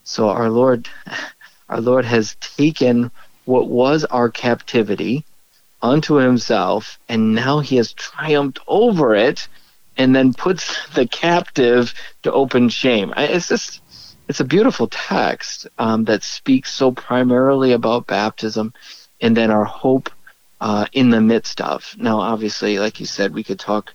so, 0.04 0.30
our 0.30 0.50
Lord, 0.50 0.88
our 1.70 1.82
Lord 1.82 2.06
has 2.06 2.36
taken 2.40 3.10
what 3.46 3.68
was 3.68 4.06
our 4.06 4.30
captivity 4.30 5.26
unto 5.86 6.16
Himself, 6.16 7.00
and 7.08 7.36
now 7.36 7.60
He 7.60 7.78
has 7.78 7.94
triumphed 7.94 8.60
over 8.68 9.16
it 9.16 9.48
and 9.98 10.16
then 10.16 10.34
puts 10.34 10.88
the 10.96 11.08
captive 11.08 11.94
to 12.24 12.32
open 12.32 12.70
shame. 12.70 13.14
It's 13.16 13.48
just 13.48 13.82
it's 14.28 14.40
a 14.40 14.46
beautiful 14.46 14.88
text 14.88 15.68
um, 15.78 16.06
that 16.06 16.24
speaks 16.24 16.74
so 16.74 16.92
primarily 16.92 17.74
about 17.74 18.08
baptism 18.08 18.74
and 19.22 19.38
then 19.38 19.52
our 19.52 19.66
hope 19.66 20.10
uh, 20.60 20.88
in 20.94 21.12
the 21.12 21.22
midst 21.22 21.62
of. 21.62 21.96
Now, 21.98 22.20
obviously, 22.20 22.80
like 22.80 23.00
you 23.00 23.06
said, 23.06 23.34
we 23.34 23.44
could 23.44 23.60
talk 23.60 23.94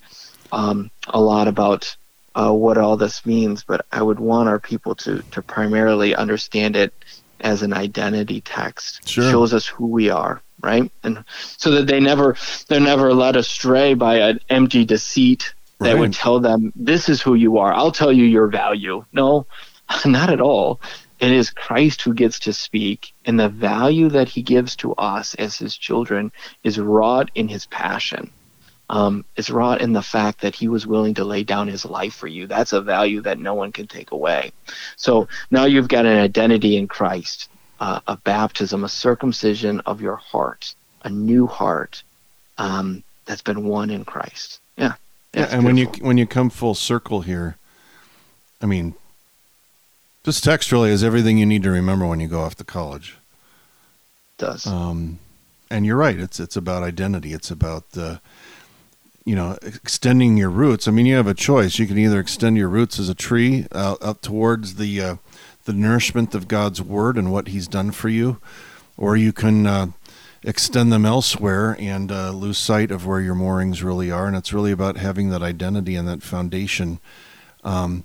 um, 0.52 0.90
a 1.08 1.20
lot 1.20 1.48
about 1.48 1.96
uh, 2.34 2.52
what 2.52 2.78
all 2.78 2.96
this 2.96 3.26
means, 3.26 3.64
but 3.64 3.84
I 3.90 4.02
would 4.02 4.20
want 4.20 4.48
our 4.48 4.60
people 4.60 4.94
to 4.96 5.22
to 5.32 5.42
primarily 5.42 6.14
understand 6.14 6.76
it 6.76 6.94
as 7.40 7.62
an 7.62 7.72
identity 7.72 8.40
text. 8.40 9.08
Sure. 9.08 9.30
Shows 9.30 9.52
us 9.52 9.66
who 9.66 9.86
we 9.86 10.10
are, 10.10 10.42
right? 10.62 10.90
And 11.02 11.24
so 11.56 11.70
that 11.72 11.86
they 11.86 12.00
never 12.00 12.36
they're 12.68 12.80
never 12.80 13.12
led 13.14 13.36
astray 13.36 13.94
by 13.94 14.16
an 14.18 14.40
empty 14.48 14.84
deceit 14.84 15.54
that 15.78 15.92
Right. 15.94 16.00
would 16.00 16.12
tell 16.12 16.40
them 16.40 16.72
this 16.76 17.08
is 17.08 17.22
who 17.22 17.34
you 17.34 17.58
are. 17.58 17.72
I'll 17.72 17.92
tell 17.92 18.12
you 18.12 18.24
your 18.24 18.48
value. 18.48 19.04
No, 19.12 19.46
not 20.04 20.30
at 20.30 20.40
all. 20.40 20.80
It 21.18 21.32
is 21.32 21.50
Christ 21.50 22.00
who 22.02 22.14
gets 22.14 22.38
to 22.40 22.52
speak, 22.52 23.12
and 23.26 23.38
the 23.38 23.48
value 23.50 24.08
that 24.08 24.28
he 24.28 24.40
gives 24.42 24.74
to 24.76 24.94
us 24.94 25.34
as 25.34 25.56
his 25.58 25.76
children 25.76 26.32
is 26.64 26.78
wrought 26.78 27.30
in 27.34 27.46
his 27.48 27.66
passion. 27.66 28.30
Um, 28.88 29.24
it's 29.36 29.50
wrought 29.50 29.82
in 29.82 29.92
the 29.92 30.02
fact 30.02 30.40
that 30.40 30.54
he 30.54 30.66
was 30.66 30.86
willing 30.86 31.14
to 31.14 31.24
lay 31.24 31.44
down 31.44 31.68
his 31.68 31.84
life 31.84 32.14
for 32.14 32.26
you. 32.26 32.46
That's 32.46 32.72
a 32.72 32.80
value 32.80 33.20
that 33.20 33.38
no 33.38 33.54
one 33.54 33.70
can 33.70 33.86
take 33.86 34.10
away. 34.10 34.50
So 34.96 35.28
now 35.50 35.64
you've 35.66 35.88
got 35.88 36.06
an 36.06 36.18
identity 36.18 36.76
in 36.76 36.88
Christ, 36.88 37.48
uh, 37.80 38.00
a 38.06 38.16
baptism, 38.16 38.84
a 38.84 38.88
circumcision 38.88 39.80
of 39.80 40.00
your 40.00 40.16
heart, 40.16 40.74
a 41.02 41.10
new 41.10 41.46
heart 41.46 42.02
um, 42.58 43.02
that's 43.24 43.42
been 43.42 43.64
won 43.64 43.90
in 43.90 44.04
Christ. 44.04 44.60
Yeah. 44.76 44.94
Yeah, 45.34 45.44
it's 45.44 45.52
and 45.52 45.64
when 45.64 45.76
you 45.76 45.86
when 46.00 46.18
you 46.18 46.26
come 46.26 46.50
full 46.50 46.74
circle 46.74 47.20
here, 47.20 47.56
I 48.60 48.66
mean, 48.66 48.94
this 50.24 50.40
text 50.40 50.72
really 50.72 50.90
is 50.90 51.04
everything 51.04 51.38
you 51.38 51.46
need 51.46 51.62
to 51.62 51.70
remember 51.70 52.04
when 52.04 52.18
you 52.18 52.26
go 52.26 52.40
off 52.40 52.56
to 52.56 52.64
college. 52.64 53.16
It 54.38 54.42
does. 54.42 54.66
Um, 54.66 55.20
and 55.70 55.86
you're 55.86 55.96
right. 55.96 56.18
It's 56.18 56.40
it's 56.40 56.56
about 56.56 56.82
identity. 56.82 57.32
It's 57.32 57.50
about 57.50 57.84
uh, 57.96 58.18
you 59.24 59.36
know 59.36 59.56
extending 59.62 60.36
your 60.36 60.50
roots. 60.50 60.88
I 60.88 60.90
mean, 60.90 61.06
you 61.06 61.14
have 61.14 61.28
a 61.28 61.34
choice. 61.34 61.78
You 61.78 61.86
can 61.86 61.96
either 61.96 62.18
extend 62.18 62.56
your 62.56 62.68
roots 62.68 62.98
as 62.98 63.08
a 63.08 63.14
tree 63.14 63.68
uh, 63.70 63.94
up 64.00 64.20
towards 64.22 64.74
the 64.74 65.00
uh, 65.00 65.16
the 65.64 65.72
nourishment 65.72 66.34
of 66.34 66.48
God's 66.48 66.80
word 66.82 67.16
and 67.16 67.32
what 67.32 67.48
He's 67.48 67.68
done 67.68 67.90
for 67.90 68.08
you, 68.08 68.40
or 68.96 69.16
you 69.16 69.32
can 69.32 69.66
uh, 69.66 69.86
extend 70.42 70.92
them 70.92 71.04
elsewhere 71.04 71.76
and 71.78 72.10
uh, 72.10 72.30
lose 72.30 72.58
sight 72.58 72.90
of 72.90 73.06
where 73.06 73.20
your 73.20 73.34
moorings 73.34 73.82
really 73.82 74.10
are. 74.10 74.26
And 74.26 74.36
it's 74.36 74.52
really 74.52 74.72
about 74.72 74.96
having 74.96 75.30
that 75.30 75.42
identity 75.42 75.96
and 75.96 76.08
that 76.08 76.22
foundation. 76.22 76.98
Um, 77.62 78.04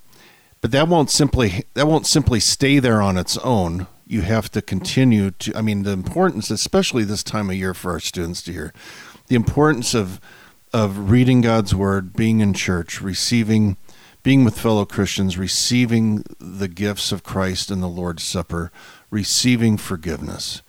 but 0.62 0.72
that 0.72 0.88
won't 0.88 1.12
simply 1.12 1.66
that 1.76 1.88
won't 1.88 2.08
simply 2.08 2.40
stay 2.40 2.80
there 2.80 3.02
on 3.02 3.18
its 3.18 3.38
own. 3.38 3.88
You 4.08 4.22
have 4.22 4.50
to 4.52 4.62
continue 4.62 5.32
to. 5.32 5.56
I 5.56 5.62
mean, 5.62 5.84
the 5.84 5.92
importance, 5.92 6.50
especially 6.50 7.04
this 7.04 7.24
time 7.24 7.50
of 7.50 7.56
year 7.56 7.74
for 7.74 7.92
our 7.92 8.00
students 8.00 8.42
to 8.44 8.52
hear, 8.52 8.74
the 9.28 9.36
importance 9.36 9.94
of 9.94 10.20
of 10.74 11.10
reading 11.10 11.42
God's 11.42 11.74
word, 11.74 12.14
being 12.14 12.40
in 12.42 12.54
church, 12.54 13.02
receiving, 13.02 13.78
being 14.26 14.44
with 14.44 14.58
fellow 14.58 14.86
Christians, 14.86 15.38
receiving 15.38 16.24
the 16.40 16.68
gifts 16.68 17.12
of 17.12 17.22
Christ 17.22 17.70
in 17.70 17.80
the 17.80 17.88
Lord's 17.88 18.24
Supper, 18.24 18.72
receiving 19.12 19.78
forgiveness. 19.78 20.64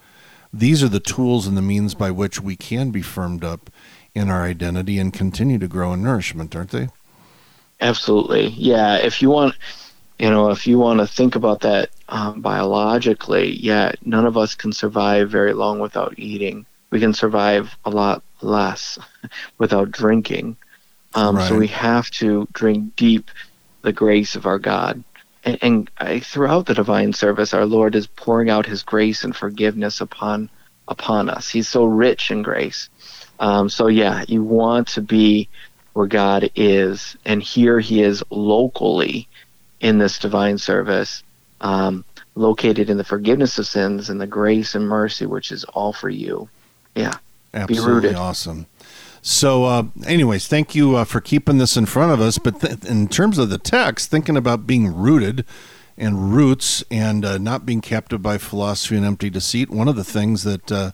These 0.53 0.83
are 0.83 0.91
the 0.91 1.01
tools 1.01 1.47
and 1.47 1.57
the 1.57 1.63
means 1.63 1.95
by 1.95 2.11
which 2.11 2.39
we 2.39 2.55
can 2.55 2.91
be 2.91 3.01
firmed 3.01 3.43
up 3.43 3.71
in 4.15 4.29
our 4.29 4.43
identity 4.43 4.99
and 4.99 5.11
continue 5.11 5.59
to 5.59 5.69
grow 5.69 5.95
in 5.95 6.03
nourishment, 6.03 6.55
aren't 6.55 6.73
they? 6.73 6.89
Absolutely. 7.81 8.49
Yeah. 8.49 8.97
If 8.97 9.23
you 9.23 9.31
want, 9.31 9.55
you 10.19 10.29
know, 10.29 10.51
if 10.51 10.67
you 10.67 10.79
want 10.79 11.01
to 11.01 11.07
think 11.07 11.35
about 11.35 11.61
that 11.61 11.89
um, 12.11 12.43
biologically, 12.43 13.53
yeah, 13.53 13.93
none 14.05 14.27
of 14.27 14.37
us 14.37 14.55
can 14.55 14.71
survive 14.71 15.31
very 15.31 15.55
long 15.55 15.79
without 15.79 16.19
eating. 16.19 16.67
We 16.91 17.01
can 17.01 17.15
survive 17.15 17.75
a 17.87 17.91
lot 17.91 18.23
less 18.43 18.99
without 19.59 19.93
drinking. 19.93 20.59
Um, 21.17 21.41
So 21.41 21.57
we 21.57 21.67
have 21.69 22.11
to 22.11 22.47
drink 22.53 22.95
deep 22.95 23.31
the 23.83 23.93
grace 23.93 24.37
of 24.37 24.47
our 24.47 24.59
God. 24.59 25.03
And, 25.45 25.59
and 25.63 25.91
I, 25.99 26.21
throughout 26.21 26.67
the 26.67 26.75
divine 26.75 27.13
service, 27.15 27.55
our 27.55 27.65
Lord 27.65 27.95
is 27.95 28.07
pouring 28.07 28.51
out 28.51 28.67
His 28.67 28.83
grace 28.83 29.25
and 29.25 29.35
forgiveness 29.35 30.01
upon 30.01 30.51
upon 30.89 31.29
us. 31.29 31.49
He's 31.49 31.69
so 31.69 31.85
rich 31.85 32.31
in 32.31 32.43
grace. 32.43 32.89
Um, 33.41 33.69
so 33.69 33.89
yeah, 33.89 34.25
you 34.29 34.45
want 34.45 34.89
to 34.89 35.01
be 35.01 35.49
where 35.95 36.07
God 36.07 36.51
is, 36.55 37.17
and 37.25 37.43
here 37.43 37.81
He 37.81 38.03
is 38.03 38.23
locally 38.31 39.27
in 39.81 39.99
this 39.99 40.19
divine 40.19 40.59
service, 40.59 41.23
um, 41.61 42.05
located 42.35 42.91
in 42.91 42.99
the 42.99 43.05
forgiveness 43.05 43.59
of 43.59 43.67
sins 43.67 44.11
and 44.11 44.21
the 44.21 44.27
grace 44.27 44.75
and 44.75 44.87
mercy, 44.87 45.27
which 45.27 45.51
is 45.51 45.65
all 45.65 45.93
for 45.93 46.11
you. 46.11 46.49
Yeah, 46.95 47.19
Absolutely 47.55 48.15
awesome. 48.15 48.67
So, 49.27 49.65
uh, 49.65 49.83
anyways, 50.07 50.47
thank 50.47 50.77
you 50.77 50.95
uh, 50.95 51.05
for 51.05 51.21
keeping 51.21 51.59
this 51.59 51.77
in 51.77 51.87
front 51.87 52.13
of 52.13 52.21
us. 52.21 52.39
But 52.39 52.61
th- 52.61 52.85
in 52.85 53.09
terms 53.09 53.39
of 53.39 53.51
the 53.51 53.59
text, 53.59 54.09
thinking 54.09 54.37
about 54.37 54.69
being 54.69 54.87
rooted 54.95 55.45
and 55.99 56.33
roots 56.33 56.85
and 56.93 57.25
uh, 57.25 57.37
not 57.37 57.67
being 57.67 57.81
captive 57.81 58.23
by 58.23 58.39
philosophy 58.39 58.97
and 58.97 59.05
empty 59.05 59.29
deceit, 59.29 59.69
one 59.69 59.89
of 59.89 59.97
the 59.97 60.05
things 60.05 60.45
that 60.45 60.71
uh, 60.71 60.93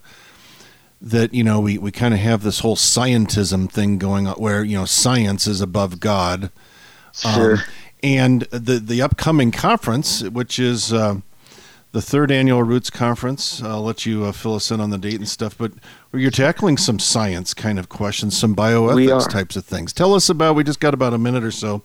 that 0.99 1.35
you 1.35 1.45
know 1.45 1.61
we, 1.61 1.77
we 1.77 1.93
kind 1.93 2.15
of 2.15 2.21
have 2.21 2.43
this 2.43 2.61
whole 2.61 2.75
scientism 2.75 3.71
thing 3.71 3.99
going 3.99 4.27
on, 4.27 4.37
where 4.37 4.65
you 4.65 4.79
know 4.79 4.87
science 4.87 5.47
is 5.47 5.61
above 5.61 6.01
God. 6.01 6.51
sure. 7.13 7.57
Um, 7.57 7.63
and 8.03 8.43
the 8.45 8.79
the 8.79 9.03
upcoming 9.03 9.51
conference, 9.51 10.23
which 10.23 10.59
is 10.59 10.91
uh, 10.91 11.17
the 11.93 12.03
third 12.03 12.31
annual 12.31 12.63
Roots 12.63 12.91
Conference, 12.91 13.63
I'll 13.63 13.83
let 13.83 14.07
you 14.07 14.25
uh, 14.25 14.33
fill 14.33 14.55
us 14.55 14.71
in 14.71 14.81
on 14.81 14.91
the 14.91 14.99
date 14.99 15.17
and 15.17 15.29
stuff. 15.29 15.57
But 15.57 15.73
you're 16.13 16.31
tackling 16.31 16.79
some 16.79 16.99
science 16.99 17.53
kind 17.55 17.79
of 17.79 17.89
questions, 17.89 18.37
some 18.37 18.57
bioethics 18.57 19.29
types 19.31 19.57
of 19.57 19.65
things. 19.65 19.93
Tell 19.93 20.15
us 20.15 20.29
about. 20.29 20.57
We 20.57 20.65
just 20.65 20.81
got 20.81 20.95
about 20.95 21.13
a 21.13 21.19
minute 21.19 21.45
or 21.45 21.51
so, 21.51 21.83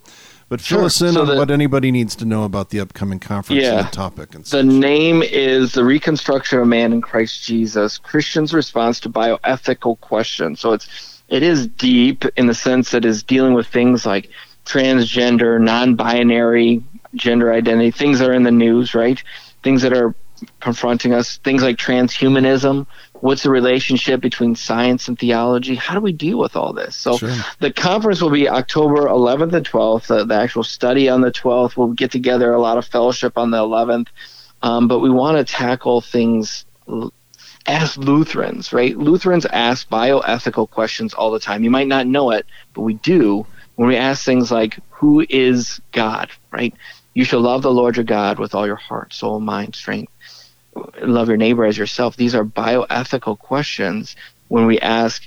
but 0.48 0.60
fill 0.62 0.78
Sure. 0.78 0.84
us 0.86 1.00
in 1.02 1.12
So 1.12 1.20
on 1.22 1.26
the- 1.28 1.36
what 1.36 1.50
anybody 1.50 1.92
needs 1.92 2.16
to 2.16 2.24
know 2.24 2.44
about 2.44 2.70
the 2.70 2.80
upcoming 2.80 3.18
conference 3.18 3.62
Yeah. 3.62 3.78
and 3.80 3.86
the 3.88 3.90
topic 3.92 4.34
and 4.34 4.44
The 4.46 4.62
name 4.62 5.22
is 5.22 5.72
The 5.72 5.84
Reconstruction 5.84 6.58
of 6.58 6.66
Man 6.66 6.92
in 6.94 7.02
Christ 7.02 7.44
Jesus 7.44 7.98
Christians' 7.98 8.54
Response 8.54 9.00
to 9.00 9.10
Bioethical 9.10 10.00
Questions. 10.00 10.58
So 10.60 10.72
it's 10.72 10.88
it 11.28 11.42
is 11.42 11.66
deep 11.66 12.24
in 12.38 12.46
the 12.46 12.54
sense 12.54 12.90
that 12.92 13.04
it's 13.04 13.22
dealing 13.22 13.52
with 13.52 13.66
things 13.66 14.06
like 14.06 14.30
transgender, 14.64 15.60
non 15.60 15.94
binary 15.96 16.82
gender 17.14 17.52
identity, 17.52 17.90
things 17.90 18.18
that 18.18 18.28
are 18.30 18.34
in 18.34 18.44
the 18.44 18.50
news, 18.50 18.94
right? 18.94 19.22
Things 19.68 19.82
that 19.82 19.92
are 19.92 20.14
confronting 20.60 21.12
us, 21.12 21.36
things 21.44 21.62
like 21.62 21.76
transhumanism. 21.76 22.86
What's 23.20 23.42
the 23.42 23.50
relationship 23.50 24.18
between 24.22 24.54
science 24.54 25.08
and 25.08 25.18
theology? 25.18 25.74
How 25.74 25.92
do 25.92 26.00
we 26.00 26.12
deal 26.12 26.38
with 26.38 26.56
all 26.56 26.72
this? 26.72 26.96
So 26.96 27.18
Sure. 27.18 27.34
the 27.60 27.70
conference 27.70 28.22
will 28.22 28.30
be 28.30 28.48
October 28.48 29.08
11th 29.08 29.52
and 29.52 29.66
12th. 29.68 30.10
Uh, 30.10 30.24
the 30.24 30.36
actual 30.36 30.62
study 30.62 31.10
on 31.10 31.20
the 31.20 31.30
12th. 31.30 31.76
We'll 31.76 31.88
get 31.88 32.10
together 32.10 32.50
a 32.50 32.58
lot 32.58 32.78
of 32.78 32.86
fellowship 32.86 33.36
on 33.36 33.50
the 33.50 33.58
11th. 33.58 34.06
Um, 34.62 34.88
but 34.88 35.00
we 35.00 35.10
want 35.10 35.36
to 35.36 35.44
tackle 35.44 36.00
things 36.00 36.64
as 37.66 37.98
Lutherans, 37.98 38.72
right? 38.72 38.96
Lutherans 38.96 39.44
ask 39.44 39.86
bioethical 39.90 40.70
questions 40.70 41.12
all 41.12 41.30
the 41.30 41.40
time. 41.40 41.62
You 41.62 41.70
might 41.70 41.88
not 41.88 42.06
know 42.06 42.30
it, 42.30 42.46
but 42.72 42.80
we 42.80 42.94
do 42.94 43.44
when 43.76 43.86
we 43.86 43.96
ask 43.96 44.24
things 44.24 44.50
like, 44.50 44.78
Who 44.92 45.26
is 45.28 45.78
God, 45.92 46.30
right? 46.50 46.72
You 47.14 47.24
shall 47.24 47.40
love 47.40 47.62
the 47.62 47.72
Lord 47.72 47.96
your 47.96 48.04
God 48.04 48.38
with 48.38 48.54
all 48.54 48.66
your 48.66 48.76
heart, 48.76 49.12
soul, 49.12 49.40
mind, 49.40 49.74
strength. 49.74 50.12
Love 51.02 51.28
your 51.28 51.36
neighbor 51.36 51.64
as 51.64 51.76
yourself. 51.76 52.16
These 52.16 52.34
are 52.34 52.44
bioethical 52.44 53.38
questions 53.38 54.14
when 54.48 54.66
we 54.66 54.78
ask, 54.78 55.26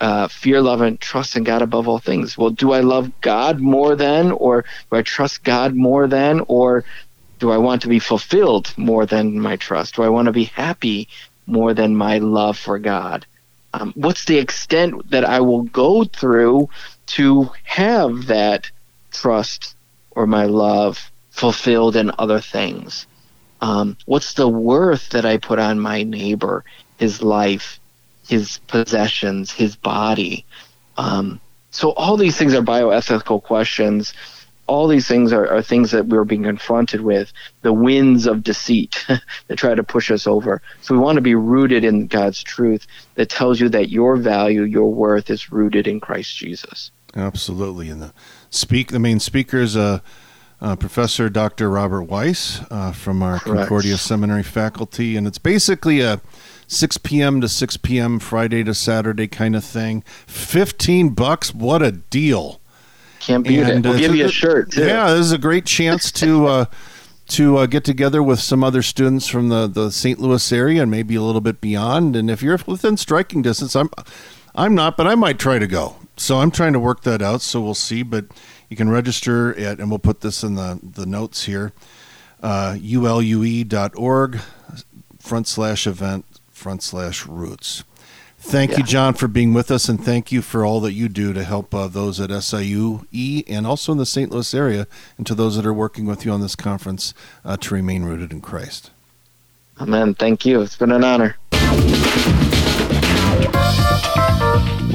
uh, 0.00 0.28
fear, 0.28 0.60
love, 0.62 0.80
and 0.80 1.00
trust 1.00 1.36
in 1.36 1.44
God 1.44 1.62
above 1.62 1.88
all 1.88 1.98
things. 1.98 2.36
Well, 2.38 2.50
do 2.50 2.72
I 2.72 2.80
love 2.80 3.10
God 3.20 3.60
more 3.60 3.96
than, 3.96 4.32
or 4.32 4.64
do 4.90 4.96
I 4.96 5.02
trust 5.02 5.42
God 5.42 5.74
more 5.74 6.06
than, 6.06 6.42
or 6.48 6.84
do 7.38 7.50
I 7.50 7.58
want 7.58 7.82
to 7.82 7.88
be 7.88 7.98
fulfilled 7.98 8.72
more 8.76 9.06
than 9.06 9.40
my 9.40 9.56
trust? 9.56 9.96
Do 9.96 10.02
I 10.02 10.08
want 10.08 10.26
to 10.26 10.32
be 10.32 10.44
happy 10.44 11.08
more 11.46 11.74
than 11.74 11.96
my 11.96 12.18
love 12.18 12.58
for 12.58 12.78
God? 12.78 13.26
Um, 13.74 13.92
what's 13.94 14.24
the 14.24 14.38
extent 14.38 15.10
that 15.10 15.24
I 15.24 15.40
will 15.40 15.62
go 15.62 16.04
through 16.04 16.70
to 17.08 17.50
have 17.64 18.26
that 18.26 18.70
trust 19.10 19.76
or 20.10 20.26
my 20.26 20.46
love 20.46 21.10
fulfilled 21.36 21.96
in 21.96 22.10
other 22.18 22.40
things? 22.40 23.06
Um, 23.60 23.96
what's 24.06 24.34
the 24.34 24.48
worth 24.48 25.10
that 25.10 25.26
I 25.26 25.36
put 25.36 25.58
on 25.58 25.78
my 25.78 26.02
neighbor, 26.02 26.64
his 26.98 27.22
life, 27.22 27.78
his 28.26 28.58
possessions, 28.66 29.52
his 29.52 29.76
body? 29.76 30.44
Um, 30.96 31.40
so 31.70 31.92
all 31.92 32.16
these 32.16 32.38
things 32.38 32.54
are 32.54 32.62
bioethical 32.62 33.42
questions. 33.42 34.14
All 34.66 34.88
these 34.88 35.06
things 35.06 35.32
are, 35.32 35.46
are 35.46 35.62
things 35.62 35.90
that 35.90 36.06
we're 36.06 36.24
being 36.24 36.42
confronted 36.42 37.02
with, 37.02 37.32
the 37.60 37.72
winds 37.72 38.26
of 38.26 38.42
deceit 38.42 39.04
that 39.46 39.56
try 39.56 39.74
to 39.74 39.82
push 39.82 40.10
us 40.10 40.26
over. 40.26 40.62
So 40.80 40.94
we 40.94 41.00
want 41.00 41.16
to 41.16 41.22
be 41.22 41.34
rooted 41.34 41.84
in 41.84 42.06
God's 42.06 42.42
truth 42.42 42.86
that 43.14 43.28
tells 43.28 43.60
you 43.60 43.68
that 43.68 43.90
your 43.90 44.16
value, 44.16 44.62
your 44.62 44.90
worth 44.90 45.28
is 45.28 45.52
rooted 45.52 45.86
in 45.86 46.00
Christ 46.00 46.34
Jesus. 46.36 46.90
Absolutely. 47.14 47.90
And 47.90 48.02
the 48.02 48.12
speak 48.50 48.88
the 48.88 48.98
main 48.98 49.20
speaker 49.20 49.58
is 49.58 49.76
uh, 49.76 50.00
uh, 50.60 50.76
Professor 50.76 51.28
Dr. 51.28 51.70
Robert 51.70 52.04
Weise 52.04 52.66
uh, 52.70 52.92
from 52.92 53.22
our 53.22 53.38
Correct. 53.38 53.60
Concordia 53.60 53.96
Seminary 53.96 54.42
faculty, 54.42 55.16
and 55.16 55.26
it's 55.26 55.38
basically 55.38 56.00
a 56.00 56.20
6 56.66 56.98
p.m. 56.98 57.40
to 57.40 57.48
6 57.48 57.76
p.m. 57.78 58.18
Friday 58.18 58.64
to 58.64 58.74
Saturday 58.74 59.28
kind 59.28 59.54
of 59.54 59.64
thing. 59.64 60.02
15 60.26 61.10
bucks, 61.10 61.54
what 61.54 61.82
a 61.82 61.92
deal! 61.92 62.60
Can't 63.20 63.44
beat 63.44 63.60
it. 63.60 63.82
We'll 63.84 63.94
uh, 63.94 63.98
give 63.98 64.14
you 64.14 64.26
a 64.26 64.30
shirt 64.30 64.72
too. 64.72 64.86
Yeah, 64.86 65.10
this 65.10 65.26
is 65.26 65.32
a 65.32 65.38
great 65.38 65.66
chance 65.66 66.12
to 66.12 66.46
uh, 66.46 66.64
to 67.28 67.58
uh, 67.58 67.66
get 67.66 67.84
together 67.84 68.22
with 68.22 68.38
some 68.40 68.62
other 68.62 68.82
students 68.82 69.26
from 69.26 69.48
the, 69.48 69.66
the 69.66 69.90
St. 69.90 70.18
Louis 70.20 70.52
area 70.52 70.82
and 70.82 70.90
maybe 70.90 71.16
a 71.16 71.22
little 71.22 71.40
bit 71.40 71.60
beyond. 71.60 72.14
And 72.14 72.30
if 72.30 72.40
you're 72.40 72.58
within 72.66 72.96
striking 72.96 73.42
distance, 73.42 73.74
I'm 73.74 73.90
I'm 74.54 74.74
not, 74.74 74.96
but 74.96 75.06
I 75.06 75.14
might 75.14 75.38
try 75.38 75.58
to 75.58 75.66
go. 75.66 75.96
so 76.16 76.38
I'm 76.38 76.50
trying 76.50 76.72
to 76.72 76.80
work 76.80 77.02
that 77.02 77.20
out. 77.20 77.42
So 77.42 77.60
we'll 77.60 77.74
see. 77.74 78.02
But 78.02 78.26
you 78.68 78.76
can 78.76 78.88
register 78.88 79.56
at, 79.58 79.78
and 79.78 79.90
we'll 79.90 79.98
put 79.98 80.20
this 80.20 80.42
in 80.42 80.54
the 80.54 80.78
the 80.82 81.06
notes 81.06 81.44
here. 81.44 81.72
Uh, 82.42 82.76
ulue.org 82.80 84.38
front 85.18 85.48
slash 85.48 85.86
event 85.86 86.24
front 86.52 86.82
slash 86.82 87.26
roots. 87.26 87.82
Thank 88.38 88.72
Yeah. 88.72 88.76
you, 88.78 88.84
John, 88.84 89.14
for 89.14 89.26
being 89.26 89.54
with 89.54 89.70
us, 89.70 89.88
and 89.88 90.02
thank 90.04 90.30
you 90.30 90.42
for 90.42 90.64
all 90.64 90.80
that 90.80 90.92
you 90.92 91.08
do 91.08 91.32
to 91.32 91.42
help 91.42 91.74
uh, 91.74 91.88
those 91.88 92.20
at 92.20 92.30
SIUE 92.30 93.44
and 93.48 93.66
also 93.66 93.90
in 93.92 93.98
the 93.98 94.06
St. 94.06 94.30
Louis 94.30 94.54
area, 94.54 94.86
and 95.18 95.26
to 95.26 95.34
those 95.34 95.56
that 95.56 95.66
are 95.66 95.72
working 95.74 96.06
with 96.06 96.24
you 96.24 96.30
on 96.30 96.40
this 96.42 96.54
conference 96.54 97.12
uh, 97.44 97.56
to 97.56 97.74
remain 97.74 98.04
rooted 98.04 98.30
in 98.30 98.40
Christ. 98.40 98.90
Amen. 99.80 100.14
Thank 100.14 100.46
you. 100.46 100.60
It's 100.60 100.76
been 100.76 100.92
an 100.92 101.02
honor. 101.02 101.36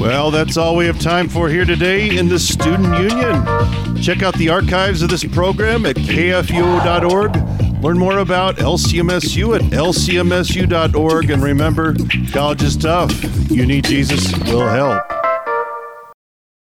Well, 0.02 0.32
that's 0.32 0.56
all 0.56 0.74
we 0.74 0.86
have 0.86 0.98
time 0.98 1.28
for 1.28 1.48
here 1.48 1.64
today 1.64 2.18
in 2.18 2.28
the 2.28 2.36
Student 2.36 2.98
Union. 2.98 4.02
Check 4.02 4.24
out 4.24 4.34
the 4.34 4.48
archives 4.48 5.00
of 5.00 5.10
this 5.10 5.22
program 5.22 5.86
at 5.86 5.94
kfuo.org. 5.94 7.36
Learn 7.84 7.98
more 7.98 8.18
about 8.18 8.56
LCMSU 8.56 9.54
at 9.54 9.62
lcmsu.org. 9.70 11.30
And 11.30 11.40
remember, 11.40 11.94
college 12.32 12.64
is 12.64 12.76
tough. 12.76 13.12
You 13.48 13.64
need 13.64 13.84
Jesus, 13.84 14.36
we'll 14.48 14.66
help. 14.66 15.11